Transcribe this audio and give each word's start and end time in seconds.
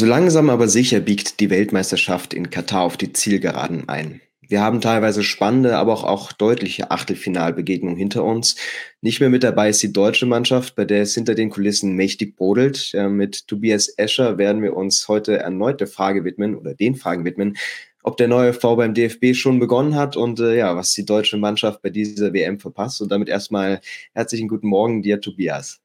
So 0.00 0.06
langsam 0.06 0.48
aber 0.48 0.66
sicher 0.66 0.98
biegt 0.98 1.40
die 1.40 1.50
Weltmeisterschaft 1.50 2.32
in 2.32 2.48
Katar 2.48 2.84
auf 2.84 2.96
die 2.96 3.12
Zielgeraden 3.12 3.86
ein. 3.90 4.22
Wir 4.40 4.62
haben 4.62 4.80
teilweise 4.80 5.22
spannende, 5.22 5.76
aber 5.76 5.92
auch, 5.92 6.04
auch 6.04 6.32
deutliche 6.32 6.90
Achtelfinalbegegnungen 6.90 7.98
hinter 7.98 8.24
uns. 8.24 8.56
Nicht 9.02 9.20
mehr 9.20 9.28
mit 9.28 9.42
dabei 9.42 9.68
ist 9.68 9.82
die 9.82 9.92
deutsche 9.92 10.24
Mannschaft, 10.24 10.74
bei 10.74 10.86
der 10.86 11.02
es 11.02 11.14
hinter 11.14 11.34
den 11.34 11.50
Kulissen 11.50 11.96
mächtig 11.96 12.34
brodelt. 12.34 12.96
mit 13.10 13.46
Tobias 13.46 13.92
Escher 13.98 14.38
werden 14.38 14.62
wir 14.62 14.74
uns 14.74 15.06
heute 15.06 15.36
erneut 15.36 15.80
der 15.80 15.86
Frage 15.86 16.24
widmen 16.24 16.56
oder 16.56 16.72
den 16.72 16.94
Fragen 16.94 17.26
widmen, 17.26 17.58
ob 18.02 18.16
der 18.16 18.28
neue 18.28 18.54
V 18.54 18.76
beim 18.76 18.94
DFB 18.94 19.34
schon 19.34 19.58
begonnen 19.58 19.96
hat 19.96 20.16
und 20.16 20.40
äh, 20.40 20.56
ja, 20.56 20.74
was 20.76 20.94
die 20.94 21.04
deutsche 21.04 21.36
Mannschaft 21.36 21.82
bei 21.82 21.90
dieser 21.90 22.32
WM 22.32 22.58
verpasst. 22.58 23.02
Und 23.02 23.12
damit 23.12 23.28
erstmal 23.28 23.82
herzlichen 24.14 24.48
guten 24.48 24.68
Morgen 24.68 25.02
dir, 25.02 25.20
Tobias. 25.20 25.78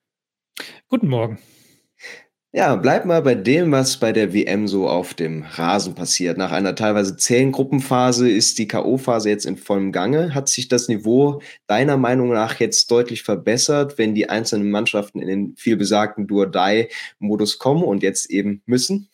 Guten 0.88 1.10
Morgen. 1.10 1.38
Ja, 2.58 2.78
bleib 2.78 3.04
mal 3.04 3.22
bei 3.22 3.36
dem, 3.36 3.74
was 3.74 3.98
bei 3.98 4.14
der 4.14 4.34
WM 4.34 4.70
so 4.70 4.88
auf 4.88 5.14
dem 5.14 5.44
Rasen 5.44 5.94
passiert. 5.94 6.38
Nach 6.38 6.54
einer 6.54 6.74
teilweise 6.74 7.18
zähen 7.18 7.52
Gruppenphase 7.52 8.30
ist 8.32 8.58
die 8.58 8.66
K.O.-Phase 8.66 9.28
jetzt 9.28 9.46
in 9.46 9.58
vollem 9.58 9.92
Gange. 9.92 10.34
Hat 10.34 10.48
sich 10.48 10.70
das 10.70 10.88
Niveau 10.88 11.42
deiner 11.68 11.98
Meinung 11.98 12.30
nach 12.30 12.58
jetzt 12.62 12.90
deutlich 12.92 13.24
verbessert, 13.24 13.98
wenn 13.98 14.16
die 14.16 14.30
einzelnen 14.30 14.72
Mannschaften 14.72 15.22
in 15.22 15.28
den 15.28 15.56
vielbesagten 15.58 16.28
Do-or-Die-Modus 16.28 17.60
kommen 17.60 17.84
und 17.84 18.04
jetzt 18.04 18.30
eben 18.30 18.62
müssen? 18.66 19.10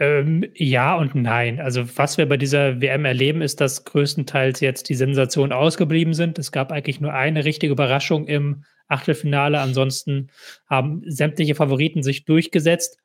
Ähm, 0.00 0.44
ja 0.54 0.96
und 0.96 1.14
nein. 1.14 1.60
Also 1.60 1.84
was 1.96 2.18
wir 2.18 2.28
bei 2.28 2.36
dieser 2.36 2.80
WM 2.80 3.04
erleben, 3.04 3.42
ist, 3.42 3.60
dass 3.60 3.84
größtenteils 3.84 4.60
jetzt 4.60 4.88
die 4.88 4.94
Sensationen 4.94 5.52
ausgeblieben 5.52 6.14
sind. 6.14 6.38
Es 6.38 6.52
gab 6.52 6.70
eigentlich 6.70 7.00
nur 7.00 7.12
eine 7.12 7.44
richtige 7.44 7.72
Überraschung 7.72 8.26
im 8.26 8.64
Achtelfinale. 8.86 9.60
Ansonsten 9.60 10.30
haben 10.68 11.02
sämtliche 11.06 11.54
Favoriten 11.54 12.02
sich 12.02 12.24
durchgesetzt 12.24 12.98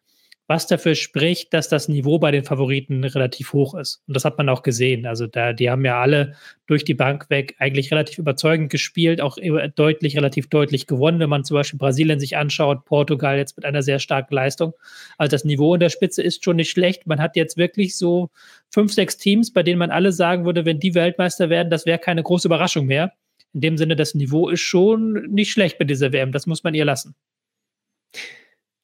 was 0.47 0.67
dafür 0.67 0.95
spricht, 0.95 1.53
dass 1.53 1.69
das 1.69 1.87
Niveau 1.87 2.19
bei 2.19 2.31
den 2.31 2.43
Favoriten 2.43 3.03
relativ 3.05 3.53
hoch 3.53 3.75
ist. 3.75 4.01
Und 4.07 4.15
das 4.15 4.25
hat 4.25 4.37
man 4.37 4.49
auch 4.49 4.61
gesehen. 4.61 5.05
Also 5.05 5.25
da, 5.25 5.53
die 5.53 5.69
haben 5.69 5.85
ja 5.85 6.01
alle 6.01 6.35
durch 6.67 6.83
die 6.83 6.93
Bank 6.93 7.29
weg 7.29 7.55
eigentlich 7.59 7.91
relativ 7.91 8.17
überzeugend 8.17 8.69
gespielt, 8.69 9.21
auch 9.21 9.37
deutlich, 9.75 10.17
relativ 10.17 10.47
deutlich 10.47 10.85
gewonnen. 10.85 11.19
Wenn 11.19 11.29
man 11.29 11.45
zum 11.45 11.55
Beispiel 11.55 11.79
Brasilien 11.79 12.19
sich 12.19 12.35
anschaut, 12.35 12.83
Portugal 12.83 13.37
jetzt 13.37 13.55
mit 13.55 13.65
einer 13.65 13.81
sehr 13.81 13.99
starken 13.99 14.33
Leistung. 14.33 14.73
Also 15.17 15.31
das 15.31 15.45
Niveau 15.45 15.75
in 15.75 15.79
der 15.79 15.89
Spitze 15.89 16.21
ist 16.21 16.43
schon 16.43 16.57
nicht 16.57 16.71
schlecht. 16.71 17.07
Man 17.07 17.21
hat 17.21 17.37
jetzt 17.37 17.55
wirklich 17.55 17.97
so 17.97 18.29
fünf, 18.69 18.91
sechs 18.91 19.17
Teams, 19.17 19.53
bei 19.53 19.63
denen 19.63 19.79
man 19.79 19.91
alle 19.91 20.11
sagen 20.11 20.43
würde, 20.43 20.65
wenn 20.65 20.79
die 20.79 20.93
Weltmeister 20.93 21.49
werden, 21.49 21.69
das 21.69 21.85
wäre 21.85 21.99
keine 21.99 22.21
große 22.21 22.49
Überraschung 22.49 22.85
mehr. 22.85 23.13
In 23.53 23.61
dem 23.61 23.77
Sinne, 23.77 23.95
das 23.95 24.13
Niveau 24.13 24.49
ist 24.49 24.61
schon 24.61 25.27
nicht 25.29 25.51
schlecht 25.51 25.77
bei 25.77 25.85
dieser 25.85 26.11
WM. 26.11 26.31
Das 26.33 26.47
muss 26.47 26.63
man 26.63 26.73
ihr 26.73 26.85
lassen 26.85 27.15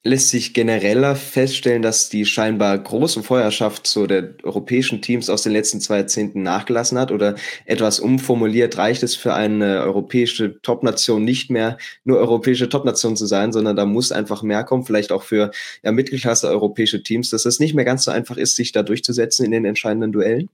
lässt 0.04 0.30
sich 0.30 0.54
genereller 0.54 1.16
feststellen, 1.16 1.82
dass 1.82 2.08
die 2.08 2.26
scheinbar 2.26 2.78
große 2.78 3.22
Feuerschaft 3.22 3.86
so 3.86 4.08
der 4.08 4.34
europäischen 4.44 5.02
Teams 5.02 5.30
aus 5.30 5.44
den 5.44 5.52
letzten 5.52 5.82
zwei 5.82 5.98
Jahrzehnten 5.98 6.42
nachgelassen 6.42 6.98
hat 6.98 7.12
oder 7.12 7.36
etwas 7.66 8.00
umformuliert, 8.00 8.78
reicht 8.78 9.04
es 9.04 9.18
für 9.18 9.34
eine 9.34 9.82
europäische 9.82 10.62
Topnation 10.62 11.26
nicht 11.26 11.50
mehr 11.52 11.78
nur 12.06 12.18
europäische 12.18 12.70
Topnation 12.70 13.18
zu 13.18 13.26
sein, 13.26 13.52
sondern 13.52 13.76
da 13.76 13.86
muss 13.86 14.14
einfach 14.14 14.42
mehr 14.42 14.64
kommen, 14.64 14.86
vielleicht 14.86 15.12
auch 15.12 15.24
für 15.24 15.52
ja, 15.84 15.92
Mittelklasse 15.92 16.48
europäische 16.48 17.04
Teams, 17.04 17.30
dass 17.30 17.46
es 17.46 17.60
nicht 17.60 17.76
mehr 17.76 17.86
ganz 17.86 18.06
so 18.06 18.12
einfach 18.12 18.38
ist, 18.38 18.56
sich 18.56 18.72
da 18.72 18.84
durchzusetzen 18.84 19.46
in 19.46 19.52
den 19.52 19.66
entscheidenden 19.66 20.14
Duellen? 20.14 20.50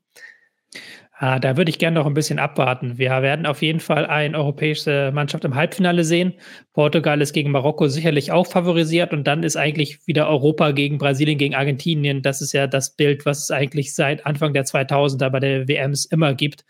Ah, 1.18 1.40
da 1.40 1.56
würde 1.56 1.70
ich 1.70 1.80
gerne 1.80 1.96
noch 1.96 2.08
ein 2.08 2.14
bisschen 2.14 2.40
abwarten. 2.40 2.98
Wir 2.98 3.10
werden 3.22 3.46
auf 3.46 3.62
jeden 3.62 3.80
Fall 3.80 4.06
eine 4.06 4.38
europäische 4.38 5.12
Mannschaft 5.14 5.46
im 5.46 5.56
Halbfinale 5.56 6.04
sehen. 6.04 6.34
Portugal 6.74 7.22
ist 7.22 7.32
gegen 7.32 7.52
Marokko 7.52 7.88
sicherlich 7.88 8.34
auch 8.34 8.48
favorisiert 8.48 9.14
und 9.14 9.26
dann 9.26 9.44
ist 9.44 9.56
eigentlich 9.56 10.06
wieder 10.08 10.28
Europa 10.28 10.72
gegen 10.72 10.98
Brasilien, 10.98 11.38
gegen 11.38 11.56
Argentinien. 11.56 12.22
Das 12.22 12.42
ist 12.42 12.52
ja 12.52 12.68
das 12.68 12.98
Bild, 12.98 13.26
was 13.26 13.44
es 13.44 13.52
eigentlich 13.52 13.96
seit 13.96 14.26
Anfang 14.26 14.52
der 14.54 14.66
2000er 14.66 15.30
bei 15.30 15.40
der 15.40 15.70
WMs 15.70 16.04
immer 16.04 16.34
gibt. 16.34 16.66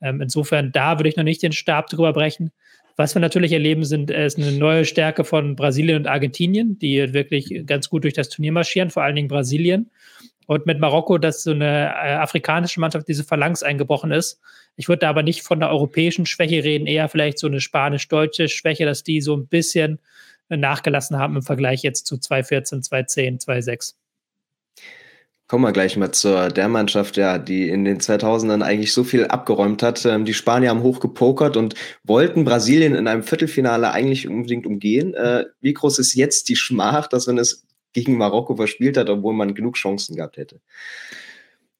Ähm, 0.00 0.22
insofern, 0.22 0.72
da 0.72 0.98
würde 0.98 1.10
ich 1.10 1.16
noch 1.16 1.24
nicht 1.24 1.42
den 1.42 1.52
Stab 1.52 1.88
drüber 1.88 2.14
brechen. 2.14 2.52
Was 2.96 3.14
wir 3.14 3.20
natürlich 3.20 3.52
erleben, 3.52 3.84
sind, 3.84 4.10
ist 4.10 4.38
eine 4.38 4.52
neue 4.52 4.86
Stärke 4.86 5.24
von 5.24 5.56
Brasilien 5.56 5.98
und 5.98 6.06
Argentinien, 6.06 6.78
die 6.78 7.12
wirklich 7.12 7.66
ganz 7.66 7.90
gut 7.90 8.04
durch 8.04 8.14
das 8.14 8.30
Turnier 8.30 8.52
marschieren, 8.52 8.88
vor 8.88 9.02
allen 9.02 9.16
Dingen 9.16 9.28
Brasilien. 9.28 9.90
Und 10.50 10.66
mit 10.66 10.80
Marokko, 10.80 11.16
dass 11.16 11.44
so 11.44 11.52
eine 11.52 11.94
äh, 11.94 12.14
afrikanische 12.14 12.80
Mannschaft 12.80 13.06
diese 13.06 13.22
Phalanx 13.22 13.62
eingebrochen 13.62 14.10
ist. 14.10 14.40
Ich 14.74 14.88
würde 14.88 14.98
da 14.98 15.08
aber 15.08 15.22
nicht 15.22 15.42
von 15.42 15.60
der 15.60 15.70
europäischen 15.70 16.26
Schwäche 16.26 16.64
reden, 16.64 16.88
eher 16.88 17.08
vielleicht 17.08 17.38
so 17.38 17.46
eine 17.46 17.60
spanisch-deutsche 17.60 18.48
Schwäche, 18.48 18.84
dass 18.84 19.04
die 19.04 19.20
so 19.20 19.36
ein 19.36 19.46
bisschen 19.46 20.00
äh, 20.48 20.56
nachgelassen 20.56 21.16
haben 21.20 21.36
im 21.36 21.42
Vergleich 21.42 21.84
jetzt 21.84 22.08
zu 22.08 22.18
2014, 22.18 22.82
2010, 22.82 23.38
2006. 23.38 23.96
Kommen 25.46 25.62
wir 25.62 25.70
gleich 25.70 25.96
mal 25.96 26.10
zur 26.10 26.48
der 26.48 26.66
Mannschaft, 26.66 27.16
ja, 27.16 27.38
die 27.38 27.68
in 27.68 27.84
den 27.84 28.00
2000ern 28.00 28.62
eigentlich 28.62 28.92
so 28.92 29.04
viel 29.04 29.26
abgeräumt 29.26 29.84
hat. 29.84 30.04
Ähm, 30.04 30.24
die 30.24 30.34
Spanier 30.34 30.70
haben 30.70 30.82
hoch 30.82 30.98
gepokert 30.98 31.56
und 31.56 31.76
wollten 32.02 32.44
Brasilien 32.44 32.96
in 32.96 33.06
einem 33.06 33.22
Viertelfinale 33.22 33.92
eigentlich 33.92 34.26
unbedingt 34.26 34.66
umgehen. 34.66 35.14
Äh, 35.14 35.44
wie 35.60 35.74
groß 35.74 36.00
ist 36.00 36.14
jetzt 36.14 36.48
die 36.48 36.56
Schmach, 36.56 37.06
dass 37.06 37.28
man 37.28 37.38
es 37.38 37.64
gegen 37.92 38.16
Marokko 38.16 38.56
verspielt 38.56 38.96
hat, 38.96 39.10
obwohl 39.10 39.34
man 39.34 39.54
genug 39.54 39.76
Chancen 39.76 40.16
gehabt 40.16 40.36
hätte. 40.36 40.60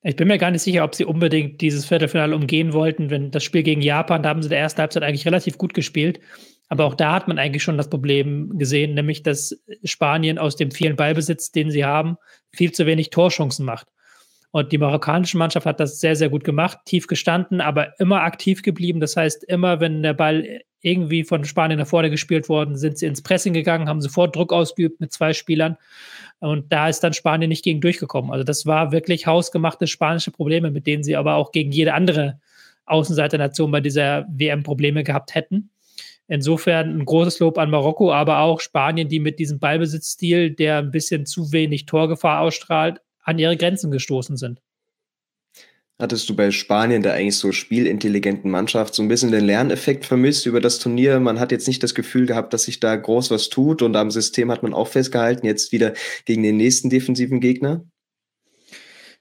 Ich 0.03 0.17
bin 0.17 0.29
mir 0.29 0.39
gar 0.39 0.51
nicht 0.51 0.63
sicher, 0.63 0.85
ob 0.85 0.95
sie 0.95 1.05
unbedingt 1.05 1.61
dieses 1.61 1.85
Viertelfinale 1.85 2.35
umgehen 2.35 2.73
wollten. 2.73 3.11
Wenn 3.11 3.31
das 3.31 3.45
Spiel 3.45 3.63
gegen 3.63 3.83
Japan, 3.83 4.23
da 4.23 4.31
haben 4.31 4.43
sie 4.43 4.49
der 4.49 4.59
erste 4.59 4.81
Halbzeit 4.81 5.03
eigentlich 5.03 5.27
relativ 5.27 5.59
gut 5.59 5.75
gespielt. 5.75 6.21
Aber 6.69 6.85
auch 6.85 6.95
da 6.95 7.13
hat 7.13 7.29
man 7.29 7.39
eigentlich 7.39 7.63
schon 7.63 7.77
das 7.77 7.91
Problem 7.91 8.57
gesehen, 8.57 8.95
nämlich 8.95 9.23
dass 9.23 9.61
Spanien 9.85 10.39
aus 10.39 10.57
dem 10.57 10.71
vielen 10.71 10.97
Ballbesitz, 10.97 11.51
den 11.51 11.71
sie 11.71 11.85
haben, 11.85 12.17
viel 12.51 12.73
zu 12.73 12.87
wenig 12.87 13.11
Torchancen 13.11 13.67
macht. 13.67 13.89
Und 14.53 14.73
die 14.73 14.79
marokkanische 14.79 15.39
Mannschaft 15.39 15.67
hat 15.67 15.79
das 15.79 16.01
sehr, 16.01 16.17
sehr 16.17 16.29
gut 16.29 16.43
gemacht, 16.43 16.79
tief 16.85 17.07
gestanden, 17.07 17.61
aber 17.61 17.99
immer 18.01 18.23
aktiv 18.23 18.63
geblieben. 18.63 19.01
Das 19.01 19.17
heißt, 19.17 19.45
immer 19.45 19.81
wenn 19.81 20.03
der 20.03 20.15
Ball 20.15 20.63
irgendwie 20.83 21.25
von 21.25 21.45
Spanien 21.45 21.79
nach 21.79 21.87
vorne 21.87 22.11
gespielt 22.11 22.49
worden, 22.49 22.77
sind 22.77 22.99
sie 22.99 23.07
ins 23.07 23.23
Pressing 23.23 23.53
gegangen, 23.53 23.89
haben 23.89 24.01
sofort 24.01 24.35
Druck 24.35 24.53
ausgeübt 24.53 25.01
mit 25.01 25.13
zwei 25.13 25.33
Spielern. 25.33 25.77
Und 26.41 26.73
da 26.73 26.89
ist 26.89 27.01
dann 27.01 27.13
Spanien 27.13 27.51
nicht 27.51 27.65
gegen 27.65 27.81
durchgekommen. 27.81 28.33
Also 28.33 28.45
das 28.45 28.67
war 28.67 28.93
wirklich 28.93 29.27
hausgemachte 29.27 29.87
spanische 29.87 30.31
Probleme, 30.31 30.71
mit 30.71 30.87
denen 30.87 31.03
sie 31.03 31.17
aber 31.17 31.35
auch 31.35 31.53
gegen 31.53 31.71
jede 31.71 31.95
andere 31.95 32.41
Außenseiternation 32.87 33.71
bei 33.71 33.81
dieser 33.81 34.27
WM 34.31 34.63
Probleme 34.63 35.05
gehabt 35.05 35.35
hätten. 35.35 35.71
Insofern 36.27 36.99
ein 36.99 37.05
großes 37.05 37.41
Lob 37.41 37.59
an 37.59 37.71
Marokko, 37.71 38.13
aber 38.13 38.39
auch 38.39 38.61
Spanien, 38.61 39.09
die 39.09 39.21
mit 39.21 39.39
diesem 39.39 39.59
Ballbesitzstil, 39.59 40.53
der 40.53 40.79
ein 40.79 40.91
bisschen 40.91 41.27
zu 41.27 41.53
wenig 41.53 41.87
Torgefahr 41.87 42.41
ausstrahlt, 42.41 43.01
an 43.31 43.39
ihre 43.39 43.57
Grenzen 43.57 43.91
gestoßen 43.91 44.37
sind. 44.37 44.61
Hattest 46.01 46.31
du 46.31 46.35
bei 46.35 46.51
Spanien 46.51 47.03
da 47.03 47.13
eigentlich 47.13 47.37
so 47.37 47.53
spielintelligenten 47.53 48.51
Mannschaft 48.51 48.95
so 48.95 49.03
ein 49.03 49.09
bisschen 49.09 49.33
den 49.33 49.45
Lerneffekt 49.45 50.07
vermisst 50.07 50.47
über 50.47 50.61
das 50.61 50.79
Turnier? 50.79 51.21
Man 51.21 51.39
hat 51.39 51.53
jetzt 51.53 51.69
nicht 51.69 51.83
das 51.83 51.95
Gefühl 51.95 52.25
gehabt, 52.25 52.55
dass 52.55 52.63
sich 52.63 52.81
da 52.81 52.97
groß 52.97 53.31
was 53.31 53.51
tut 53.51 53.83
und 53.83 53.95
am 53.97 54.11
System 54.11 54.51
hat 54.51 54.63
man 54.63 54.73
auch 54.73 54.89
festgehalten, 54.89 55.45
jetzt 55.45 55.73
wieder 55.73 55.93
gegen 56.25 56.43
den 56.43 56.57
nächsten 56.57 56.89
defensiven 56.89 57.41
Gegner? 57.41 57.85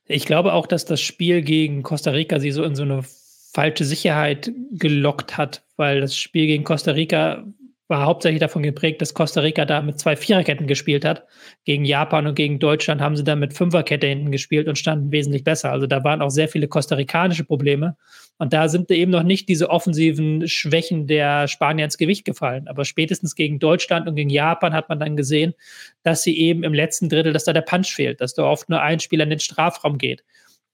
Ich 0.06 0.26
glaube 0.26 0.54
auch, 0.54 0.68
dass 0.68 0.86
das 0.86 1.02
Spiel 1.02 1.42
gegen 1.42 1.84
Costa 1.84 2.12
Rica 2.12 2.40
sie 2.40 2.52
so 2.52 2.64
in 2.64 2.76
so 2.76 2.84
eine 2.84 3.04
falsche 3.52 3.84
Sicherheit 3.84 4.50
gelockt 4.72 5.36
hat, 5.36 5.64
weil 5.76 6.00
das 6.00 6.16
Spiel 6.16 6.48
gegen 6.48 6.64
Costa 6.64 6.92
Rica 6.92 7.46
war 7.90 8.06
hauptsächlich 8.06 8.40
davon 8.40 8.62
geprägt, 8.62 9.02
dass 9.02 9.16
Costa 9.16 9.42
Rica 9.42 9.66
da 9.66 9.82
mit 9.82 10.00
zwei 10.00 10.16
Viererketten 10.16 10.68
gespielt 10.68 11.04
hat. 11.04 11.26
Gegen 11.66 11.86
Japan 11.86 12.28
und 12.28 12.36
gegen 12.36 12.60
Deutschland 12.60 13.02
haben 13.02 13.18
sie 13.18 13.24
dann 13.24 13.40
mit 13.40 13.56
Fünferkette 13.56 14.06
hinten 14.06 14.32
gespielt 14.32 14.68
und 14.68 14.78
standen 14.78 15.12
wesentlich 15.12 15.44
besser. 15.44 15.72
Also 15.72 15.88
da 15.88 16.04
waren 16.04 16.22
auch 16.22 16.30
sehr 16.30 16.48
viele 16.48 16.68
kostarikanische 16.68 17.44
Probleme. 17.44 17.98
Und 18.38 18.54
da 18.54 18.70
sind 18.70 18.92
eben 18.92 19.12
noch 19.12 19.24
nicht 19.24 19.50
diese 19.50 19.70
offensiven 19.72 20.48
Schwächen 20.48 21.08
der 21.08 21.48
Spanier 21.48 21.86
ins 21.86 21.98
Gewicht 21.98 22.26
gefallen. 22.26 22.68
Aber 22.68 22.86
spätestens 22.86 23.34
gegen 23.34 23.58
Deutschland 23.58 24.08
und 24.08 24.16
gegen 24.16 24.30
Japan 24.30 24.74
hat 24.74 24.88
man 24.88 25.00
dann 25.00 25.18
gesehen, 25.18 25.56
dass 26.04 26.22
sie 26.22 26.38
eben 26.38 26.64
im 26.64 26.76
letzten 26.76 27.10
Drittel, 27.10 27.34
dass 27.34 27.44
da 27.44 27.54
der 27.54 27.62
Punch 27.62 27.88
fehlt, 27.88 28.22
dass 28.22 28.36
da 28.36 28.44
oft 28.44 28.70
nur 28.70 28.82
ein 28.82 29.00
Spieler 29.00 29.24
in 29.24 29.32
den 29.32 29.40
Strafraum 29.40 29.98
geht 29.98 30.24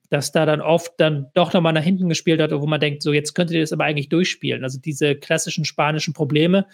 dass 0.10 0.32
da 0.32 0.46
dann 0.46 0.62
oft 0.62 0.94
dann 0.98 1.28
doch 1.34 1.54
nochmal 1.54 1.74
nach 1.74 1.84
hinten 1.84 2.10
gespielt 2.10 2.42
hat, 2.42 2.52
wo 2.52 2.66
man 2.66 2.80
denkt, 2.80 3.02
so 3.02 3.14
jetzt 3.14 3.34
könntet 3.34 3.56
ihr 3.56 3.62
das 3.62 3.74
aber 3.74 3.86
eigentlich 3.86 4.10
durchspielen. 4.10 4.64
Also 4.64 4.80
diese 4.80 5.16
klassischen 5.16 5.66
spanischen 5.66 6.14
Probleme, 6.14 6.66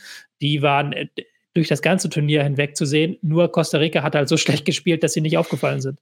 die 0.42 0.62
waren 0.62 0.94
äh, 0.94 1.08
durch 1.54 1.68
das 1.68 1.82
ganze 1.82 2.10
Turnier 2.10 2.44
hinweg 2.44 2.76
zu 2.76 2.86
sehen. 2.86 3.18
Nur 3.22 3.52
Costa 3.52 3.78
Rica 3.78 4.04
hat 4.04 4.16
halt 4.16 4.30
so 4.30 4.38
schlecht 4.38 4.66
gespielt, 4.66 5.04
dass 5.04 5.14
sie 5.14 5.22
nicht 5.22 5.38
aufgefallen 5.38 5.82
sind. 5.82 6.00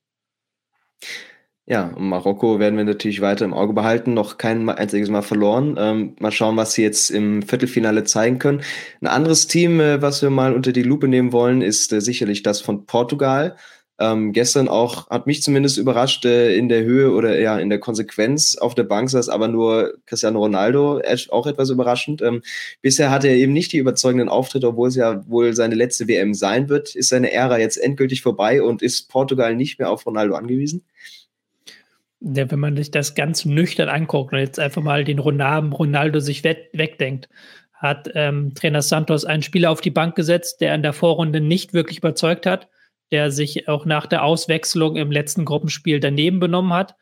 Ja, 1.70 1.94
Marokko 1.96 2.60
werden 2.60 2.78
wir 2.78 2.84
natürlich 2.84 3.22
weiter 3.22 3.46
im 3.46 3.54
Auge 3.54 3.74
behalten, 3.74 4.16
noch 4.16 4.40
kein 4.40 4.68
einziges 4.70 5.12
Mal 5.12 5.22
verloren. 5.22 5.76
Ähm, 5.78 6.16
mal 6.20 6.32
schauen, 6.32 6.58
was 6.58 6.74
sie 6.74 6.82
jetzt 6.82 7.12
im 7.12 7.44
Viertelfinale 7.44 8.06
zeigen 8.06 8.40
können. 8.40 8.62
Ein 9.02 9.08
anderes 9.08 9.46
Team, 9.46 9.80
äh, 9.80 10.02
was 10.02 10.24
wir 10.24 10.32
mal 10.32 10.56
unter 10.56 10.72
die 10.72 10.82
Lupe 10.82 11.08
nehmen 11.08 11.32
wollen, 11.32 11.62
ist 11.62 11.94
äh, 11.94 12.02
sicherlich 12.02 12.42
das 12.42 12.60
von 12.60 12.88
Portugal. 12.88 13.56
Ähm, 14.02 14.32
gestern 14.32 14.70
auch, 14.70 15.10
hat 15.10 15.28
mich 15.28 15.44
zumindest 15.44 15.78
überrascht, 15.78 16.24
äh, 16.24 16.56
in 16.56 16.70
der 16.70 16.84
Höhe 16.84 17.12
oder 17.12 17.38
ja 17.38 17.60
in 17.60 17.70
der 17.70 17.80
Konsequenz 17.80 18.56
auf 18.56 18.74
der 18.74 18.84
Bank 18.84 19.10
saß 19.10 19.28
aber 19.28 19.50
nur 19.50 19.94
Cristiano 20.06 20.40
Ronaldo, 20.40 21.02
auch 21.32 21.48
etwas 21.48 21.70
überraschend. 21.70 22.22
Ähm, 22.22 22.42
bisher 22.82 23.12
hatte 23.12 23.28
er 23.28 23.36
eben 23.36 23.52
nicht 23.52 23.74
die 23.74 23.78
überzeugenden 23.78 24.30
Auftritte, 24.30 24.70
obwohl 24.70 24.88
es 24.88 24.96
ja 24.96 25.28
wohl 25.28 25.54
seine 25.54 25.76
letzte 25.76 26.08
WM 26.08 26.34
sein 26.34 26.70
wird. 26.70 26.96
Ist 26.96 27.10
seine 27.10 27.34
Ära 27.34 27.60
jetzt 27.60 27.76
endgültig 27.76 28.22
vorbei 28.22 28.64
und 28.64 28.82
ist 28.82 29.10
Portugal 29.10 29.54
nicht 29.58 29.80
mehr 29.80 29.90
auf 29.90 30.06
Ronaldo 30.06 30.36
angewiesen? 30.36 30.86
Ja, 32.22 32.50
wenn 32.50 32.60
man 32.60 32.78
sich 32.78 32.92
das 32.92 33.16
ganz 33.16 33.44
nüchtern 33.44 33.90
anguckt 33.90 34.32
und 34.32 34.40
jetzt 34.40 34.60
einfach 34.60 34.82
mal 34.82 35.04
den 35.04 35.20
Ronaldo 35.20 36.22
sich 36.22 36.46
wegdenkt, 36.46 37.28
hat 37.74 38.10
ähm, 38.14 38.54
Trainer 38.56 38.82
Santos 38.82 39.26
einen 39.26 39.44
Spieler 39.44 39.72
auf 39.72 39.82
die 39.82 39.92
Bank 39.92 40.16
gesetzt, 40.16 40.62
der 40.62 40.74
in 40.74 40.84
der 40.84 40.94
Vorrunde 40.94 41.42
nicht 41.42 41.74
wirklich 41.74 41.98
überzeugt 41.98 42.46
hat 42.46 42.70
der 43.12 43.32
sich 43.32 43.68
auch 43.68 43.86
nach 43.86 44.06
der 44.06 44.24
Auswechslung 44.24 44.96
im 44.96 45.12
letzten 45.12 45.46
Gruppenspiel 45.46 46.00
daneben 46.00 46.40
benommen 46.40 46.74
hat, 46.74 46.96